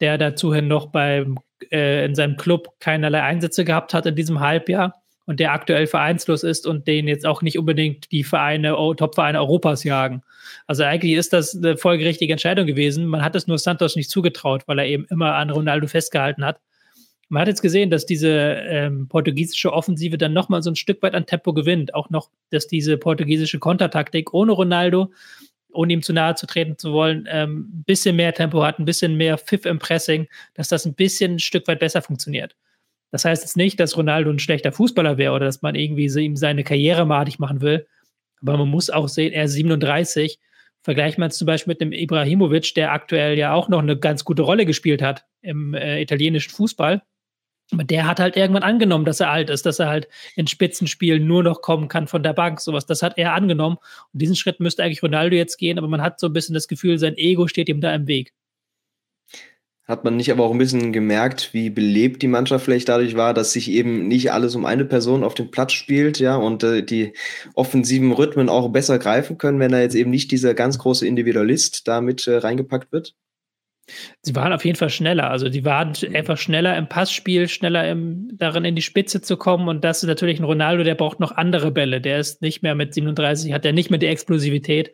der 0.00 0.18
dazu 0.18 0.54
hin 0.54 0.68
noch 0.68 0.86
beim, 0.86 1.38
äh, 1.70 2.04
in 2.04 2.14
seinem 2.14 2.36
Club 2.36 2.74
keinerlei 2.80 3.22
Einsätze 3.22 3.64
gehabt 3.64 3.94
hat 3.94 4.06
in 4.06 4.14
diesem 4.14 4.40
Halbjahr 4.40 4.94
und 5.26 5.38
der 5.38 5.52
aktuell 5.52 5.86
vereinslos 5.86 6.42
ist 6.42 6.66
und 6.66 6.88
den 6.88 7.06
jetzt 7.06 7.26
auch 7.26 7.42
nicht 7.42 7.58
unbedingt 7.58 8.10
die 8.10 8.24
Vereine, 8.24 8.74
Top-Vereine 8.96 9.38
Europas 9.38 9.84
jagen. 9.84 10.22
Also 10.66 10.82
eigentlich 10.84 11.14
ist 11.14 11.32
das 11.32 11.54
eine 11.54 11.76
folgerichtige 11.76 12.32
Entscheidung 12.32 12.66
gewesen. 12.66 13.06
Man 13.06 13.22
hat 13.22 13.36
es 13.36 13.46
nur 13.46 13.58
Santos 13.58 13.96
nicht 13.96 14.10
zugetraut, 14.10 14.62
weil 14.66 14.78
er 14.78 14.86
eben 14.86 15.06
immer 15.10 15.34
an 15.34 15.50
Ronaldo 15.50 15.86
festgehalten 15.86 16.44
hat. 16.44 16.60
Man 17.30 17.42
hat 17.42 17.48
jetzt 17.48 17.62
gesehen, 17.62 17.90
dass 17.90 18.06
diese 18.06 18.28
ähm, 18.28 19.06
portugiesische 19.08 19.72
Offensive 19.72 20.18
dann 20.18 20.32
nochmal 20.32 20.62
so 20.62 20.70
ein 20.70 20.76
Stück 20.76 21.00
weit 21.00 21.14
an 21.14 21.26
Tempo 21.26 21.54
gewinnt. 21.54 21.94
Auch 21.94 22.10
noch, 22.10 22.28
dass 22.50 22.66
diese 22.66 22.98
portugiesische 22.98 23.60
Kontertaktik 23.60 24.34
ohne 24.34 24.50
Ronaldo, 24.50 25.12
ohne 25.72 25.92
ihm 25.92 26.02
zu 26.02 26.12
nahe 26.12 26.34
zu 26.34 26.46
treten 26.46 26.76
zu 26.76 26.92
wollen, 26.92 27.28
ähm, 27.30 27.70
ein 27.72 27.84
bisschen 27.84 28.16
mehr 28.16 28.34
Tempo 28.34 28.64
hat, 28.64 28.80
ein 28.80 28.84
bisschen 28.84 29.16
mehr 29.16 29.38
Pfiff 29.38 29.64
im 29.64 29.78
Pressing, 29.78 30.26
dass 30.54 30.66
das 30.66 30.84
ein 30.86 30.94
bisschen 30.94 31.36
ein 31.36 31.38
Stück 31.38 31.68
weit 31.68 31.78
besser 31.78 32.02
funktioniert. 32.02 32.56
Das 33.12 33.24
heißt 33.24 33.44
jetzt 33.44 33.56
nicht, 33.56 33.78
dass 33.78 33.96
Ronaldo 33.96 34.30
ein 34.30 34.40
schlechter 34.40 34.72
Fußballer 34.72 35.16
wäre 35.16 35.32
oder 35.32 35.46
dass 35.46 35.62
man 35.62 35.76
irgendwie 35.76 36.06
ihm 36.06 36.34
seine 36.34 36.64
Karriere 36.64 37.06
madig 37.06 37.38
machen 37.38 37.60
will. 37.60 37.86
Aber 38.42 38.56
man 38.56 38.68
muss 38.68 38.90
auch 38.90 39.08
sehen, 39.08 39.32
er 39.32 39.44
ist 39.44 39.52
37. 39.52 40.40
Vergleicht 40.82 41.18
man 41.18 41.28
es 41.28 41.38
zum 41.38 41.46
Beispiel 41.46 41.72
mit 41.72 41.80
dem 41.80 41.92
Ibrahimovic, 41.92 42.74
der 42.74 42.90
aktuell 42.90 43.38
ja 43.38 43.52
auch 43.52 43.68
noch 43.68 43.80
eine 43.80 43.96
ganz 43.96 44.24
gute 44.24 44.42
Rolle 44.42 44.66
gespielt 44.66 45.00
hat 45.00 45.26
im 45.42 45.74
äh, 45.74 46.00
italienischen 46.00 46.50
Fußball. 46.50 47.02
Der 47.72 48.06
hat 48.06 48.20
halt 48.20 48.36
irgendwann 48.36 48.62
angenommen, 48.62 49.04
dass 49.04 49.20
er 49.20 49.30
alt 49.30 49.50
ist, 49.50 49.64
dass 49.64 49.78
er 49.78 49.88
halt 49.88 50.08
in 50.34 50.46
Spitzenspielen 50.46 51.26
nur 51.26 51.42
noch 51.42 51.62
kommen 51.62 51.88
kann 51.88 52.08
von 52.08 52.22
der 52.22 52.32
Bank, 52.32 52.60
sowas. 52.60 52.86
Das 52.86 53.02
hat 53.02 53.16
er 53.16 53.34
angenommen. 53.34 53.76
Und 54.12 54.22
diesen 54.22 54.36
Schritt 54.36 54.60
müsste 54.60 54.82
eigentlich 54.82 55.02
Ronaldo 55.02 55.36
jetzt 55.36 55.56
gehen, 55.56 55.78
aber 55.78 55.88
man 55.88 56.02
hat 56.02 56.18
so 56.18 56.26
ein 56.26 56.32
bisschen 56.32 56.54
das 56.54 56.68
Gefühl, 56.68 56.98
sein 56.98 57.16
Ego 57.16 57.46
steht 57.46 57.68
ihm 57.68 57.80
da 57.80 57.94
im 57.94 58.06
Weg. 58.06 58.32
Hat 59.90 60.04
man 60.04 60.16
nicht 60.16 60.30
aber 60.30 60.44
auch 60.44 60.52
ein 60.52 60.58
bisschen 60.58 60.92
gemerkt, 60.92 61.52
wie 61.52 61.68
belebt 61.68 62.22
die 62.22 62.28
Mannschaft 62.28 62.64
vielleicht 62.64 62.88
dadurch 62.88 63.16
war, 63.16 63.34
dass 63.34 63.52
sich 63.52 63.68
eben 63.68 64.06
nicht 64.06 64.30
alles 64.30 64.54
um 64.54 64.64
eine 64.64 64.84
Person 64.84 65.24
auf 65.24 65.34
dem 65.34 65.50
Platz 65.50 65.72
spielt, 65.72 66.20
ja, 66.20 66.36
und 66.36 66.62
äh, 66.62 66.84
die 66.84 67.12
offensiven 67.54 68.12
Rhythmen 68.12 68.48
auch 68.48 68.68
besser 68.68 69.00
greifen 69.00 69.36
können, 69.36 69.58
wenn 69.58 69.72
da 69.72 69.80
jetzt 69.80 69.96
eben 69.96 70.10
nicht 70.10 70.30
dieser 70.30 70.54
ganz 70.54 70.78
große 70.78 71.04
Individualist 71.04 71.88
damit 71.88 72.28
äh, 72.28 72.36
reingepackt 72.36 72.92
wird? 72.92 73.16
Sie 74.22 74.34
waren 74.34 74.52
auf 74.52 74.64
jeden 74.64 74.76
Fall 74.76 74.90
schneller. 74.90 75.30
Also 75.30 75.48
die 75.48 75.64
waren 75.64 75.92
einfach 76.14 76.36
schneller 76.36 76.76
im 76.76 76.88
Passspiel, 76.88 77.48
schneller 77.48 77.88
im, 77.88 78.28
darin 78.32 78.64
in 78.64 78.74
die 78.74 78.82
Spitze 78.82 79.22
zu 79.22 79.36
kommen. 79.36 79.68
Und 79.68 79.84
das 79.84 80.02
ist 80.02 80.08
natürlich 80.08 80.38
ein 80.38 80.44
Ronaldo, 80.44 80.84
der 80.84 80.94
braucht 80.94 81.20
noch 81.20 81.32
andere 81.32 81.70
Bälle. 81.70 82.00
Der 82.00 82.18
ist 82.18 82.42
nicht 82.42 82.62
mehr 82.62 82.74
mit 82.74 82.94
37, 82.94 83.52
hat 83.52 83.64
er 83.64 83.72
nicht 83.72 83.90
mehr 83.90 83.98
die 83.98 84.06
Explosivität. 84.06 84.92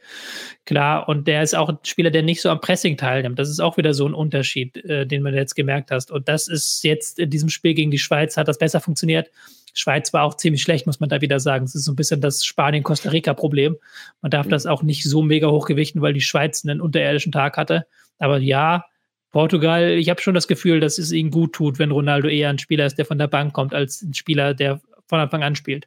Klar. 0.64 1.08
Und 1.08 1.26
der 1.26 1.42
ist 1.42 1.54
auch 1.54 1.68
ein 1.68 1.78
Spieler, 1.82 2.10
der 2.10 2.22
nicht 2.22 2.40
so 2.40 2.50
am 2.50 2.60
Pressing 2.60 2.96
teilnimmt. 2.96 3.38
Das 3.38 3.48
ist 3.48 3.60
auch 3.60 3.76
wieder 3.76 3.94
so 3.94 4.06
ein 4.06 4.14
Unterschied, 4.14 4.76
äh, 4.84 5.06
den 5.06 5.22
man 5.22 5.34
jetzt 5.34 5.54
gemerkt 5.54 5.90
hast. 5.90 6.10
Und 6.10 6.28
das 6.28 6.48
ist 6.48 6.84
jetzt 6.84 7.18
in 7.18 7.30
diesem 7.30 7.48
Spiel 7.48 7.74
gegen 7.74 7.90
die 7.90 7.98
Schweiz 7.98 8.36
hat 8.36 8.48
das 8.48 8.58
besser 8.58 8.80
funktioniert. 8.80 9.30
Schweiz 9.78 10.12
war 10.12 10.22
auch 10.22 10.34
ziemlich 10.34 10.62
schlecht, 10.62 10.86
muss 10.86 11.00
man 11.00 11.08
da 11.08 11.20
wieder 11.20 11.38
sagen. 11.38 11.64
Es 11.64 11.74
ist 11.74 11.84
so 11.84 11.92
ein 11.92 11.96
bisschen 11.96 12.20
das 12.20 12.44
Spanien-Costa 12.44 13.10
Rica-Problem. 13.10 13.76
Man 14.22 14.30
darf 14.30 14.46
mhm. 14.46 14.50
das 14.50 14.66
auch 14.66 14.82
nicht 14.82 15.04
so 15.04 15.22
mega 15.22 15.48
hochgewichten, 15.48 16.00
weil 16.00 16.14
die 16.14 16.22
Schweiz 16.22 16.64
einen 16.64 16.80
unterirdischen 16.80 17.32
Tag 17.32 17.56
hatte. 17.56 17.86
Aber 18.18 18.38
ja, 18.38 18.86
Portugal, 19.32 19.90
ich 19.90 20.08
habe 20.08 20.22
schon 20.22 20.34
das 20.34 20.48
Gefühl, 20.48 20.80
dass 20.80 20.96
es 20.96 21.12
ihnen 21.12 21.30
gut 21.30 21.52
tut, 21.52 21.78
wenn 21.78 21.90
Ronaldo 21.90 22.28
eher 22.28 22.48
ein 22.48 22.58
Spieler 22.58 22.86
ist, 22.86 22.96
der 22.96 23.04
von 23.04 23.18
der 23.18 23.26
Bank 23.26 23.52
kommt, 23.52 23.74
als 23.74 24.00
ein 24.00 24.14
Spieler, 24.14 24.54
der 24.54 24.80
von 25.06 25.20
Anfang 25.20 25.42
an 25.42 25.56
spielt. 25.56 25.86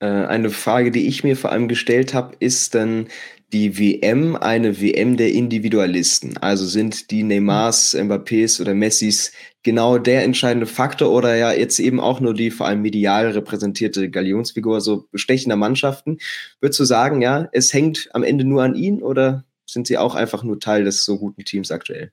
Äh, 0.00 0.06
eine 0.06 0.50
Frage, 0.50 0.90
die 0.90 1.06
ich 1.06 1.24
mir 1.24 1.36
vor 1.36 1.52
allem 1.52 1.68
gestellt 1.68 2.14
habe, 2.14 2.36
ist 2.38 2.74
dann 2.74 3.08
die 3.52 3.78
WM 3.78 4.36
eine 4.36 4.80
WM 4.80 5.16
der 5.16 5.32
Individualisten? 5.32 6.36
Also 6.38 6.66
sind 6.66 7.10
die 7.10 7.22
Neymars, 7.22 7.94
Mbappés 7.94 8.60
oder 8.60 8.74
Messis 8.74 9.32
genau 9.62 9.98
der 9.98 10.24
entscheidende 10.24 10.66
Faktor 10.66 11.10
oder 11.12 11.36
ja 11.36 11.52
jetzt 11.52 11.78
eben 11.78 12.00
auch 12.00 12.20
nur 12.20 12.34
die 12.34 12.50
vor 12.50 12.66
allem 12.66 12.82
medial 12.82 13.30
repräsentierte 13.30 14.10
Galionsfigur, 14.10 14.80
so 14.80 15.06
bestechender 15.12 15.56
Mannschaften? 15.56 16.18
Würdest 16.60 16.80
du 16.80 16.84
sagen, 16.84 17.22
ja, 17.22 17.48
es 17.52 17.72
hängt 17.72 18.08
am 18.12 18.24
Ende 18.24 18.44
nur 18.44 18.62
an 18.62 18.74
ihnen 18.74 19.02
oder 19.02 19.44
sind 19.66 19.86
sie 19.86 19.98
auch 19.98 20.14
einfach 20.14 20.42
nur 20.42 20.60
Teil 20.60 20.84
des 20.84 21.04
so 21.04 21.18
guten 21.18 21.44
Teams 21.44 21.70
aktuell. 21.70 22.12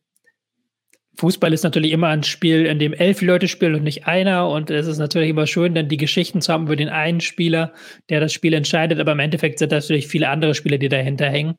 Fußball 1.18 1.54
ist 1.54 1.64
natürlich 1.64 1.92
immer 1.92 2.08
ein 2.08 2.24
Spiel, 2.24 2.66
in 2.66 2.80
dem 2.80 2.94
elf 2.94 3.22
Leute 3.22 3.48
spielen 3.48 3.76
und 3.76 3.84
nicht 3.84 4.08
einer. 4.08 4.50
Und 4.50 4.72
es 4.72 4.88
ist 4.88 4.98
natürlich 4.98 5.30
immer 5.30 5.46
schön, 5.46 5.76
dann 5.76 5.88
die 5.88 5.98
Geschichten 5.98 6.42
zu 6.42 6.52
haben 6.52 6.66
über 6.66 6.76
den 6.76 6.90
einen 6.90 7.22
Spieler, 7.22 7.74
der 8.10 8.20
das 8.20 8.34
Spiel 8.34 8.54
entscheidet. 8.54 9.00
Aber 9.00 9.12
im 9.12 9.20
Endeffekt 9.20 9.60
sind 9.60 9.72
natürlich 9.72 10.08
viele 10.08 10.30
andere 10.30 10.56
Spieler, 10.56 10.78
die 10.78 10.90
dahinter 10.90 11.30
hängen. 11.30 11.56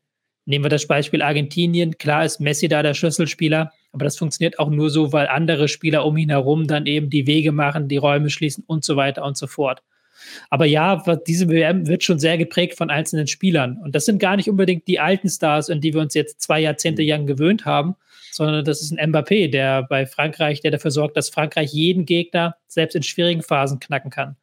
Nehmen 0.46 0.64
wir 0.64 0.70
das 0.70 0.86
Beispiel 0.86 1.22
Argentinien. 1.22 1.96
Klar 1.96 2.24
ist 2.24 2.40
Messi 2.40 2.68
da 2.68 2.82
der 2.82 2.94
Schlüsselspieler, 2.94 3.72
aber 3.92 4.04
das 4.04 4.18
funktioniert 4.18 4.58
auch 4.58 4.68
nur 4.68 4.90
so, 4.90 5.12
weil 5.12 5.28
andere 5.28 5.68
Spieler 5.68 6.04
um 6.04 6.16
ihn 6.16 6.28
herum 6.28 6.66
dann 6.66 6.84
eben 6.86 7.08
die 7.08 7.26
Wege 7.26 7.52
machen, 7.52 7.88
die 7.88 7.96
Räume 7.96 8.28
schließen 8.28 8.64
und 8.66 8.84
so 8.84 8.96
weiter 8.96 9.24
und 9.24 9.38
so 9.38 9.46
fort. 9.46 9.82
Aber 10.50 10.66
ja, 10.66 11.02
diese 11.26 11.48
WM 11.48 11.86
wird 11.86 12.04
schon 12.04 12.18
sehr 12.18 12.36
geprägt 12.38 12.76
von 12.76 12.90
einzelnen 12.90 13.26
Spielern. 13.26 13.78
Und 13.82 13.94
das 13.94 14.04
sind 14.04 14.18
gar 14.18 14.36
nicht 14.36 14.48
unbedingt 14.48 14.86
die 14.86 15.00
alten 15.00 15.28
Stars, 15.28 15.70
an 15.70 15.80
die 15.80 15.94
wir 15.94 16.00
uns 16.00 16.14
jetzt 16.14 16.42
zwei 16.42 16.60
Jahrzehnte 16.60 17.02
mhm. 17.02 17.08
lang 17.08 17.26
gewöhnt 17.26 17.64
haben, 17.64 17.96
sondern 18.34 18.64
das 18.64 18.82
ist 18.82 18.96
ein 18.96 19.12
Mbappé, 19.12 19.50
der 19.50 19.84
bei 19.84 20.06
Frankreich, 20.06 20.60
der 20.60 20.72
dafür 20.72 20.90
sorgt, 20.90 21.16
dass 21.16 21.28
Frankreich 21.28 21.72
jeden 21.72 22.04
Gegner 22.04 22.56
selbst 22.66 22.96
in 22.96 23.02
schwierigen 23.02 23.42
Phasen 23.42 23.78
knacken 23.78 24.10
kann. 24.10 24.36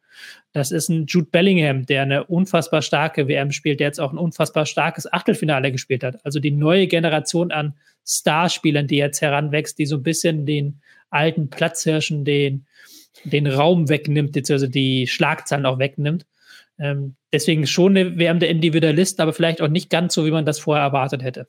Das 0.52 0.70
ist 0.70 0.88
ein 0.88 1.06
Jude 1.06 1.28
Bellingham, 1.30 1.86
der 1.86 2.02
eine 2.02 2.24
unfassbar 2.24 2.82
starke 2.82 3.28
WM 3.28 3.52
spielt, 3.52 3.80
der 3.80 3.88
jetzt 3.88 4.00
auch 4.00 4.12
ein 4.12 4.18
unfassbar 4.18 4.66
starkes 4.66 5.12
Achtelfinale 5.12 5.72
gespielt 5.72 6.04
hat. 6.04 6.24
Also 6.24 6.40
die 6.40 6.50
neue 6.50 6.86
Generation 6.86 7.52
an 7.52 7.74
Starspielern, 8.06 8.86
die 8.86 8.96
jetzt 8.96 9.20
heranwächst, 9.20 9.78
die 9.78 9.86
so 9.86 9.96
ein 9.96 10.02
bisschen 10.02 10.46
den 10.46 10.80
alten 11.10 11.50
Platzhirschen, 11.50 12.24
den 12.24 12.66
den 13.24 13.46
Raum 13.46 13.88
wegnimmt, 13.88 14.32
beziehungsweise 14.32 14.70
die 14.70 15.06
Schlagzeilen 15.06 15.66
auch 15.66 15.78
wegnimmt. 15.78 16.26
Ähm, 16.78 17.16
deswegen 17.32 17.66
schon 17.66 17.96
eine 17.96 18.18
WM 18.18 18.40
der 18.40 18.48
Individualisten, 18.48 19.22
aber 19.22 19.32
vielleicht 19.32 19.60
auch 19.60 19.68
nicht 19.68 19.90
ganz 19.90 20.14
so, 20.14 20.24
wie 20.24 20.30
man 20.30 20.46
das 20.46 20.58
vorher 20.58 20.84
erwartet 20.84 21.22
hätte. 21.22 21.46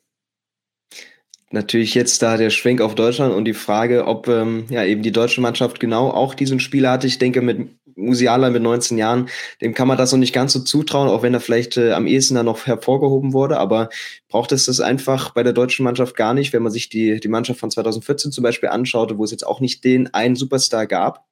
Natürlich 1.54 1.94
jetzt 1.94 2.24
da 2.24 2.36
der 2.36 2.50
Schwenk 2.50 2.82
auf 2.82 2.96
Deutschland 2.96 3.32
und 3.32 3.46
die 3.46 3.54
Frage, 3.54 4.08
ob 4.08 4.28
ähm, 4.28 4.66
ja 4.70 4.84
eben 4.86 5.04
die 5.04 5.12
deutsche 5.12 5.40
Mannschaft 5.40 5.80
genau 5.80 6.10
auch 6.10 6.34
diesen 6.34 6.60
Spieler 6.60 6.90
hatte. 6.90 7.06
Ich 7.06 7.20
denke, 7.20 7.44
mit 7.44 7.70
Musiala 7.96 8.50
mit 8.50 8.64
19 8.64 8.98
Jahren, 8.98 9.30
dem 9.62 9.76
kann 9.76 9.88
man 9.88 10.00
das 10.00 10.12
noch 10.12 10.18
nicht 10.18 10.34
ganz 10.34 10.52
so 10.52 10.62
zutrauen, 10.62 11.10
auch 11.10 11.22
wenn 11.22 11.36
er 11.36 11.40
vielleicht 11.40 11.78
äh, 11.78 11.92
am 11.92 12.08
ehesten 12.08 12.34
dann 12.34 12.48
noch 12.48 12.66
hervorgehoben 12.66 13.34
wurde. 13.34 13.60
Aber 13.60 13.90
braucht 14.30 14.52
es 14.52 14.66
das 14.66 14.80
einfach 14.80 15.36
bei 15.36 15.44
der 15.44 15.54
deutschen 15.54 15.84
Mannschaft 15.84 16.16
gar 16.16 16.34
nicht, 16.34 16.54
wenn 16.54 16.64
man 16.64 16.72
sich 16.72 16.90
die, 16.90 17.20
die 17.20 17.28
Mannschaft 17.28 17.60
von 17.60 17.70
2014 17.70 18.32
zum 18.32 18.44
Beispiel 18.44 18.70
anschaute, 18.70 19.20
wo 19.20 19.24
es 19.24 19.30
jetzt 19.30 19.46
auch 19.46 19.60
nicht 19.60 19.84
den 19.84 20.12
einen 20.12 20.36
Superstar 20.36 20.88
gab? 20.88 21.24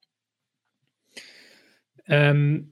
Ähm, 2.06 2.71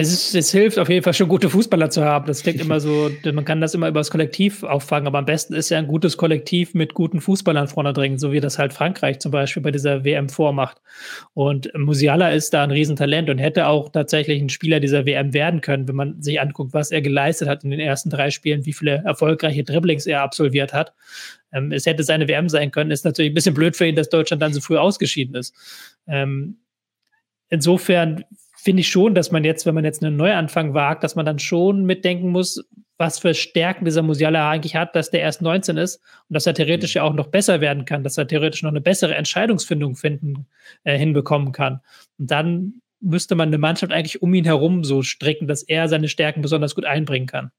es, 0.00 0.12
ist, 0.12 0.34
es 0.36 0.52
hilft 0.52 0.78
auf 0.78 0.88
jeden 0.88 1.02
Fall 1.02 1.12
schon, 1.12 1.26
gute 1.26 1.50
Fußballer 1.50 1.90
zu 1.90 2.04
haben. 2.04 2.26
Das 2.26 2.44
klingt 2.44 2.60
immer 2.60 2.78
so, 2.78 3.10
man 3.24 3.44
kann 3.44 3.60
das 3.60 3.74
immer 3.74 3.88
über 3.88 3.98
das 3.98 4.12
Kollektiv 4.12 4.62
auffangen, 4.62 5.08
aber 5.08 5.18
am 5.18 5.24
besten 5.24 5.54
ist 5.54 5.70
ja 5.70 5.78
ein 5.78 5.88
gutes 5.88 6.16
Kollektiv 6.16 6.72
mit 6.72 6.94
guten 6.94 7.20
Fußballern 7.20 7.66
vorne 7.66 7.92
dringen, 7.92 8.16
so 8.16 8.30
wie 8.30 8.38
das 8.38 8.60
halt 8.60 8.72
Frankreich 8.72 9.18
zum 9.18 9.32
Beispiel 9.32 9.60
bei 9.60 9.72
dieser 9.72 10.04
WM 10.04 10.28
vormacht. 10.28 10.80
Und 11.34 11.72
Musiala 11.76 12.28
ist 12.28 12.54
da 12.54 12.62
ein 12.62 12.70
Riesentalent 12.70 13.28
und 13.28 13.38
hätte 13.38 13.66
auch 13.66 13.88
tatsächlich 13.88 14.40
ein 14.40 14.50
Spieler 14.50 14.78
dieser 14.78 15.04
WM 15.04 15.34
werden 15.34 15.62
können, 15.62 15.88
wenn 15.88 15.96
man 15.96 16.22
sich 16.22 16.40
anguckt, 16.40 16.74
was 16.74 16.92
er 16.92 17.02
geleistet 17.02 17.48
hat 17.48 17.64
in 17.64 17.70
den 17.70 17.80
ersten 17.80 18.08
drei 18.08 18.30
Spielen, 18.30 18.66
wie 18.66 18.74
viele 18.74 19.02
erfolgreiche 19.04 19.64
Dribblings 19.64 20.06
er 20.06 20.22
absolviert 20.22 20.72
hat. 20.72 20.94
Ähm, 21.52 21.72
es 21.72 21.86
hätte 21.86 22.04
seine 22.04 22.28
WM 22.28 22.48
sein 22.48 22.70
können, 22.70 22.92
ist 22.92 23.04
natürlich 23.04 23.32
ein 23.32 23.34
bisschen 23.34 23.54
blöd 23.54 23.74
für 23.76 23.88
ihn, 23.88 23.96
dass 23.96 24.08
Deutschland 24.08 24.42
dann 24.42 24.52
so 24.52 24.60
früh 24.60 24.76
ausgeschieden 24.76 25.34
ist. 25.34 25.56
Ähm, 26.06 26.58
insofern 27.48 28.22
finde 28.68 28.82
ich 28.82 28.88
schon, 28.90 29.14
dass 29.14 29.30
man 29.32 29.44
jetzt, 29.44 29.64
wenn 29.64 29.74
man 29.74 29.86
jetzt 29.86 30.04
einen 30.04 30.18
Neuanfang 30.18 30.74
wagt, 30.74 31.02
dass 31.02 31.16
man 31.16 31.24
dann 31.24 31.38
schon 31.38 31.86
mitdenken 31.86 32.28
muss, 32.28 32.68
was 32.98 33.18
für 33.18 33.32
Stärken 33.32 33.86
dieser 33.86 34.02
Musiala 34.02 34.50
eigentlich 34.50 34.76
hat, 34.76 34.94
dass 34.94 35.10
der 35.10 35.22
erst 35.22 35.40
19 35.40 35.78
ist 35.78 36.02
und 36.28 36.34
dass 36.34 36.46
er 36.46 36.52
theoretisch 36.52 36.94
ja 36.94 37.02
auch 37.02 37.14
noch 37.14 37.28
besser 37.28 37.62
werden 37.62 37.86
kann, 37.86 38.04
dass 38.04 38.18
er 38.18 38.28
theoretisch 38.28 38.62
noch 38.62 38.68
eine 38.68 38.82
bessere 38.82 39.14
Entscheidungsfindung 39.14 39.96
finden, 39.96 40.48
äh, 40.84 40.98
hinbekommen 40.98 41.52
kann. 41.52 41.80
Und 42.18 42.30
dann 42.30 42.82
müsste 43.00 43.36
man 43.36 43.48
eine 43.48 43.56
Mannschaft 43.56 43.90
eigentlich 43.90 44.20
um 44.20 44.34
ihn 44.34 44.44
herum 44.44 44.84
so 44.84 45.00
stricken, 45.00 45.48
dass 45.48 45.62
er 45.62 45.88
seine 45.88 46.08
Stärken 46.08 46.42
besonders 46.42 46.74
gut 46.74 46.84
einbringen 46.84 47.26
kann. 47.26 47.50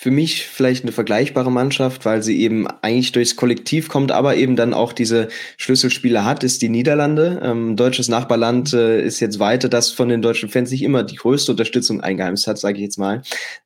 Für 0.00 0.12
mich 0.12 0.46
vielleicht 0.46 0.84
eine 0.84 0.92
vergleichbare 0.92 1.50
Mannschaft, 1.50 2.04
weil 2.04 2.22
sie 2.22 2.40
eben 2.40 2.68
eigentlich 2.68 3.10
durchs 3.10 3.34
Kollektiv 3.34 3.88
kommt, 3.88 4.12
aber 4.12 4.36
eben 4.36 4.54
dann 4.54 4.72
auch 4.72 4.92
diese 4.92 5.26
Schlüsselspiele 5.56 6.24
hat, 6.24 6.44
ist 6.44 6.62
die 6.62 6.68
Niederlande. 6.68 7.40
Ähm, 7.42 7.74
deutsches 7.74 8.06
Nachbarland 8.06 8.72
äh, 8.72 9.02
ist 9.02 9.18
jetzt 9.18 9.40
weiter, 9.40 9.68
das 9.68 9.90
von 9.90 10.08
den 10.08 10.22
deutschen 10.22 10.50
Fans 10.50 10.70
nicht 10.70 10.84
immer 10.84 11.02
die 11.02 11.16
größte 11.16 11.50
Unterstützung 11.50 12.00
eingeheimst 12.00 12.46
hat, 12.46 12.58
sage 12.58 12.76
ich 12.76 12.84
jetzt 12.84 12.98
mal. 12.98 13.22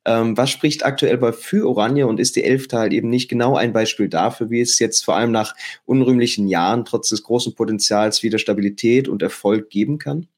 Ähm, 0.07 0.35
was 0.35 0.49
spricht 0.49 0.87
aktuell 0.87 1.19
bei 1.19 1.33
für 1.33 1.69
Oranje 1.69 2.07
und 2.07 2.19
ist 2.19 2.35
die 2.35 2.45
Elfte 2.45 2.79
halt 2.79 2.95
eben 2.95 3.11
nicht 3.11 3.29
genau 3.29 3.57
ein 3.57 3.75
Beispiel 3.75 4.09
dafür, 4.09 4.49
wie 4.49 4.63
es 4.63 4.79
jetzt 4.79 5.05
vor 5.05 5.17
allem 5.17 5.33
nach 5.33 5.55
unrühmlichen 5.85 6.49
Jahren 6.49 6.87
trotz 6.87 7.11
des 7.11 7.25
großen 7.25 7.55
Potenzials 7.55 8.23
wieder 8.23 8.39
Stabilität 8.39 9.07
und 9.07 9.21
Erfolg 9.21 9.69
geben 9.69 9.99
kann? 9.99 10.29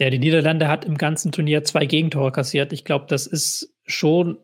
Ja, 0.00 0.10
die 0.10 0.18
Niederlande 0.18 0.66
hat 0.66 0.84
im 0.84 0.98
ganzen 0.98 1.30
Turnier 1.30 1.62
zwei 1.62 1.86
Gegentore 1.86 2.32
kassiert. 2.32 2.72
Ich 2.72 2.84
glaube, 2.84 3.06
das 3.08 3.28
ist 3.28 3.71
schon 3.86 4.38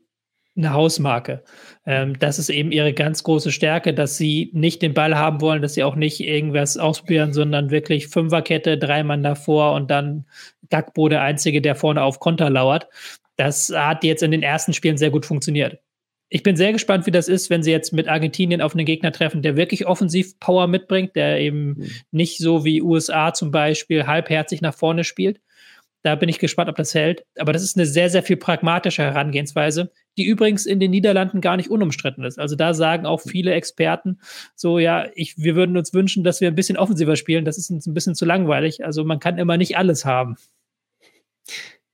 eine 0.59 0.73
Hausmarke. 0.73 1.45
Ähm, 1.87 2.19
das 2.19 2.39
ist 2.39 2.51
eben 2.51 2.73
ihre 2.73 2.93
ganz 2.93 3.23
große 3.23 3.53
Stärke, 3.53 3.95
dass 3.95 4.17
sie 4.17 4.51
nicht 4.53 4.83
den 4.83 4.93
Ball 4.93 5.17
haben 5.17 5.41
wollen, 5.41 5.63
dass 5.63 5.75
sie 5.75 5.85
auch 5.85 5.95
nicht 5.95 6.21
irgendwas 6.21 6.77
ausprobieren, 6.77 7.33
sondern 7.33 7.71
wirklich 7.71 8.09
Fünferkette, 8.09 8.77
drei 8.77 9.05
Mann 9.05 9.23
davor 9.23 9.75
und 9.75 9.91
dann 9.91 10.27
Gagbo 10.69 11.09
der 11.09 11.23
Einzige, 11.23 11.63
der 11.63 11.77
vorne 11.77 12.03
auf 12.03 12.19
Konter 12.19 12.51
lauert. 12.51 12.89
Das 13.37 13.73
hat 13.75 14.03
jetzt 14.05 14.23
in 14.23 14.33
den 14.33 14.43
ersten 14.43 14.73
Spielen 14.73 14.99
sehr 14.99 15.11
gut 15.11 15.25
funktioniert. 15.25 15.79
Ich 16.31 16.43
bin 16.43 16.57
sehr 16.57 16.73
gespannt, 16.73 17.07
wie 17.07 17.11
das 17.11 17.29
ist, 17.29 17.49
wenn 17.49 17.63
sie 17.63 17.71
jetzt 17.71 17.93
mit 17.93 18.07
Argentinien 18.07 18.61
auf 18.61 18.75
einen 18.75 18.85
Gegner 18.85 19.13
treffen, 19.13 19.41
der 19.41 19.57
wirklich 19.57 19.87
offensiv 19.87 20.39
Power 20.41 20.67
mitbringt, 20.67 21.17
der 21.17 21.39
eben 21.41 21.69
mhm. 21.69 21.91
nicht 22.11 22.39
so 22.39 22.65
wie 22.65 22.83
USA 22.83 23.33
zum 23.33 23.51
Beispiel 23.51 24.07
halbherzig 24.07 24.61
nach 24.61 24.75
vorne 24.75 25.05
spielt. 25.05 25.41
Da 26.03 26.15
bin 26.15 26.29
ich 26.29 26.39
gespannt, 26.39 26.71
ob 26.71 26.77
das 26.77 26.95
hält. 26.95 27.25
Aber 27.39 27.53
das 27.53 27.63
ist 27.63 27.77
eine 27.77 27.87
sehr, 27.87 28.09
sehr 28.09 28.23
viel 28.23 28.37
pragmatische 28.37 29.03
Herangehensweise, 29.03 29.91
die 30.17 30.27
übrigens 30.27 30.65
in 30.65 30.79
den 30.81 30.91
Niederlanden 30.91 31.41
gar 31.41 31.57
nicht 31.57 31.71
unumstritten 31.71 32.25
ist. 32.25 32.39
Also 32.39 32.55
da 32.55 32.73
sagen 32.73 33.05
auch 33.05 33.21
viele 33.21 33.53
Experten 33.53 34.21
so, 34.55 34.79
ja, 34.79 35.07
ich, 35.15 35.37
wir 35.39 35.57
würden 35.57 35.77
uns 35.77 35.93
wünschen, 35.93 36.25
dass 36.25 36.41
wir 36.41 36.49
ein 36.49 36.55
bisschen 36.55 36.77
offensiver 36.77 37.17
spielen. 37.17 37.45
Das 37.45 37.59
ist 37.59 37.71
uns 37.71 37.87
ein 37.87 37.95
bisschen 37.95 38.15
zu 38.15 38.25
langweilig. 38.25 38.85
Also 38.85 39.05
man 39.05 39.19
kann 39.19 39.39
immer 39.39 39.57
nicht 39.57 39.77
alles 39.77 40.05
haben 40.05 40.37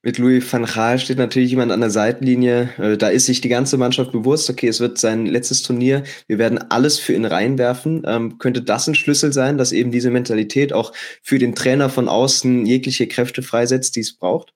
mit 0.04 0.18
Louis 0.18 0.52
van 0.52 0.66
Gaal 0.66 0.98
steht 0.98 1.16
natürlich 1.16 1.50
jemand 1.50 1.72
an 1.72 1.80
der 1.80 1.90
Seitenlinie. 1.90 2.68
Äh, 2.78 2.96
da 2.98 3.08
ist 3.08 3.24
sich 3.24 3.40
die 3.40 3.48
ganze 3.48 3.78
Mannschaft 3.78 4.12
bewusst, 4.12 4.50
okay, 4.50 4.68
es 4.68 4.78
wird 4.78 4.98
sein 4.98 5.24
letztes 5.24 5.62
Turnier. 5.62 6.04
Wir 6.28 6.38
werden 6.38 6.58
alles 6.70 6.98
für 6.98 7.14
ihn 7.14 7.24
reinwerfen. 7.24 8.02
Ähm, 8.06 8.38
könnte 8.38 8.62
das 8.62 8.86
ein 8.86 8.94
Schlüssel 8.94 9.32
sein, 9.32 9.56
dass 9.56 9.72
eben 9.72 9.90
diese 9.90 10.10
Mentalität 10.10 10.74
auch 10.74 10.92
für 11.22 11.38
den 11.38 11.54
Trainer 11.54 11.88
von 11.88 12.08
außen 12.08 12.66
jegliche 12.66 13.08
Kräfte 13.08 13.42
freisetzt, 13.42 13.96
die 13.96 14.00
es 14.00 14.14
braucht? 14.14 14.52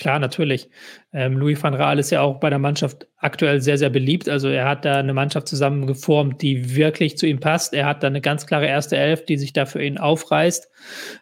Klar, 0.00 0.18
natürlich. 0.18 0.70
Ähm, 1.12 1.36
Louis 1.36 1.62
van 1.62 1.74
Raal 1.74 1.98
ist 1.98 2.10
ja 2.10 2.22
auch 2.22 2.40
bei 2.40 2.48
der 2.48 2.58
Mannschaft 2.58 3.06
aktuell 3.18 3.60
sehr, 3.60 3.76
sehr 3.76 3.90
beliebt. 3.90 4.30
Also 4.30 4.48
er 4.48 4.66
hat 4.66 4.86
da 4.86 4.96
eine 4.96 5.12
Mannschaft 5.12 5.46
zusammengeformt, 5.46 6.40
die 6.40 6.74
wirklich 6.74 7.18
zu 7.18 7.26
ihm 7.26 7.38
passt. 7.38 7.74
Er 7.74 7.84
hat 7.84 8.02
da 8.02 8.06
eine 8.06 8.22
ganz 8.22 8.46
klare 8.46 8.66
erste 8.66 8.96
Elf, 8.96 9.26
die 9.26 9.36
sich 9.36 9.52
da 9.52 9.66
für 9.66 9.82
ihn 9.82 9.98
aufreißt. 9.98 10.68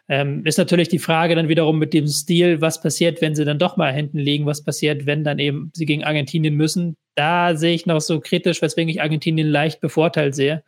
Ähm, 0.07 0.45
ist 0.45 0.57
natürlich 0.57 0.87
die 0.87 0.99
Frage 0.99 1.35
dann 1.35 1.49
wiederum 1.49 1.77
mit 1.77 1.93
dem 1.93 2.07
Stil, 2.07 2.61
was 2.61 2.81
passiert, 2.81 3.21
wenn 3.21 3.35
sie 3.35 3.43
dann 3.43 3.59
doch 3.59 3.75
mal 3.75 3.93
hinten 3.93 4.17
liegen? 4.17 4.45
Was 4.45 4.63
passiert, 4.63 5.05
wenn 5.05 5.25
dann 5.25 5.39
eben 5.39 5.71
sie 5.73 5.85
gegen 5.85 6.05
Argentinien 6.05 6.55
müssen? 6.55 6.95
Da 7.15 7.57
sehe 7.57 7.75
ich 7.75 7.85
noch 7.85 7.99
so 7.99 8.21
kritisch, 8.21 8.61
weswegen 8.61 8.89
ich 8.89 9.01
Argentinien 9.01 9.49
leicht 9.49 9.81
bevorteilt 9.81 10.35
sehe. 10.35 10.63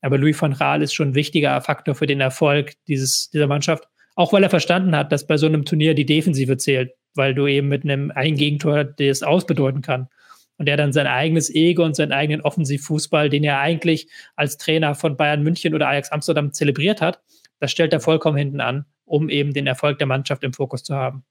Aber 0.00 0.16
Louis 0.16 0.40
van 0.40 0.54
Raal 0.54 0.82
ist 0.82 0.94
schon 0.94 1.10
ein 1.10 1.14
wichtiger 1.14 1.60
Faktor 1.60 1.94
für 1.94 2.06
den 2.06 2.22
Erfolg 2.22 2.72
dieses, 2.88 3.28
dieser 3.28 3.48
Mannschaft. 3.48 3.84
Auch 4.16 4.32
weil 4.32 4.42
er 4.42 4.50
verstanden 4.50 4.96
hat, 4.96 5.12
dass 5.12 5.26
bei 5.26 5.36
so 5.36 5.46
einem 5.46 5.66
Turnier 5.66 5.94
die 5.94 6.06
Defensive 6.06 6.56
zählt 6.56 6.92
weil 7.14 7.34
du 7.34 7.46
eben 7.46 7.68
mit 7.68 7.84
einem 7.84 8.10
ein 8.14 8.36
Gegentor 8.36 8.84
das 8.84 9.22
ausbedeuten 9.22 9.82
kann. 9.82 10.08
Und 10.56 10.68
er 10.68 10.76
dann 10.76 10.92
sein 10.92 11.06
eigenes 11.06 11.48
Ego 11.48 11.84
und 11.84 11.96
seinen 11.96 12.12
eigenen 12.12 12.42
Offensivfußball, 12.42 13.30
den 13.30 13.44
er 13.44 13.60
eigentlich 13.60 14.08
als 14.36 14.58
Trainer 14.58 14.94
von 14.94 15.16
Bayern 15.16 15.42
München 15.42 15.74
oder 15.74 15.88
Ajax 15.88 16.12
Amsterdam 16.12 16.52
zelebriert 16.52 17.00
hat, 17.00 17.22
das 17.60 17.70
stellt 17.70 17.92
er 17.92 18.00
vollkommen 18.00 18.36
hinten 18.36 18.60
an, 18.60 18.84
um 19.04 19.30
eben 19.30 19.54
den 19.54 19.66
Erfolg 19.66 19.98
der 19.98 20.06
Mannschaft 20.06 20.44
im 20.44 20.52
Fokus 20.52 20.82
zu 20.82 20.94
haben. 20.94 21.24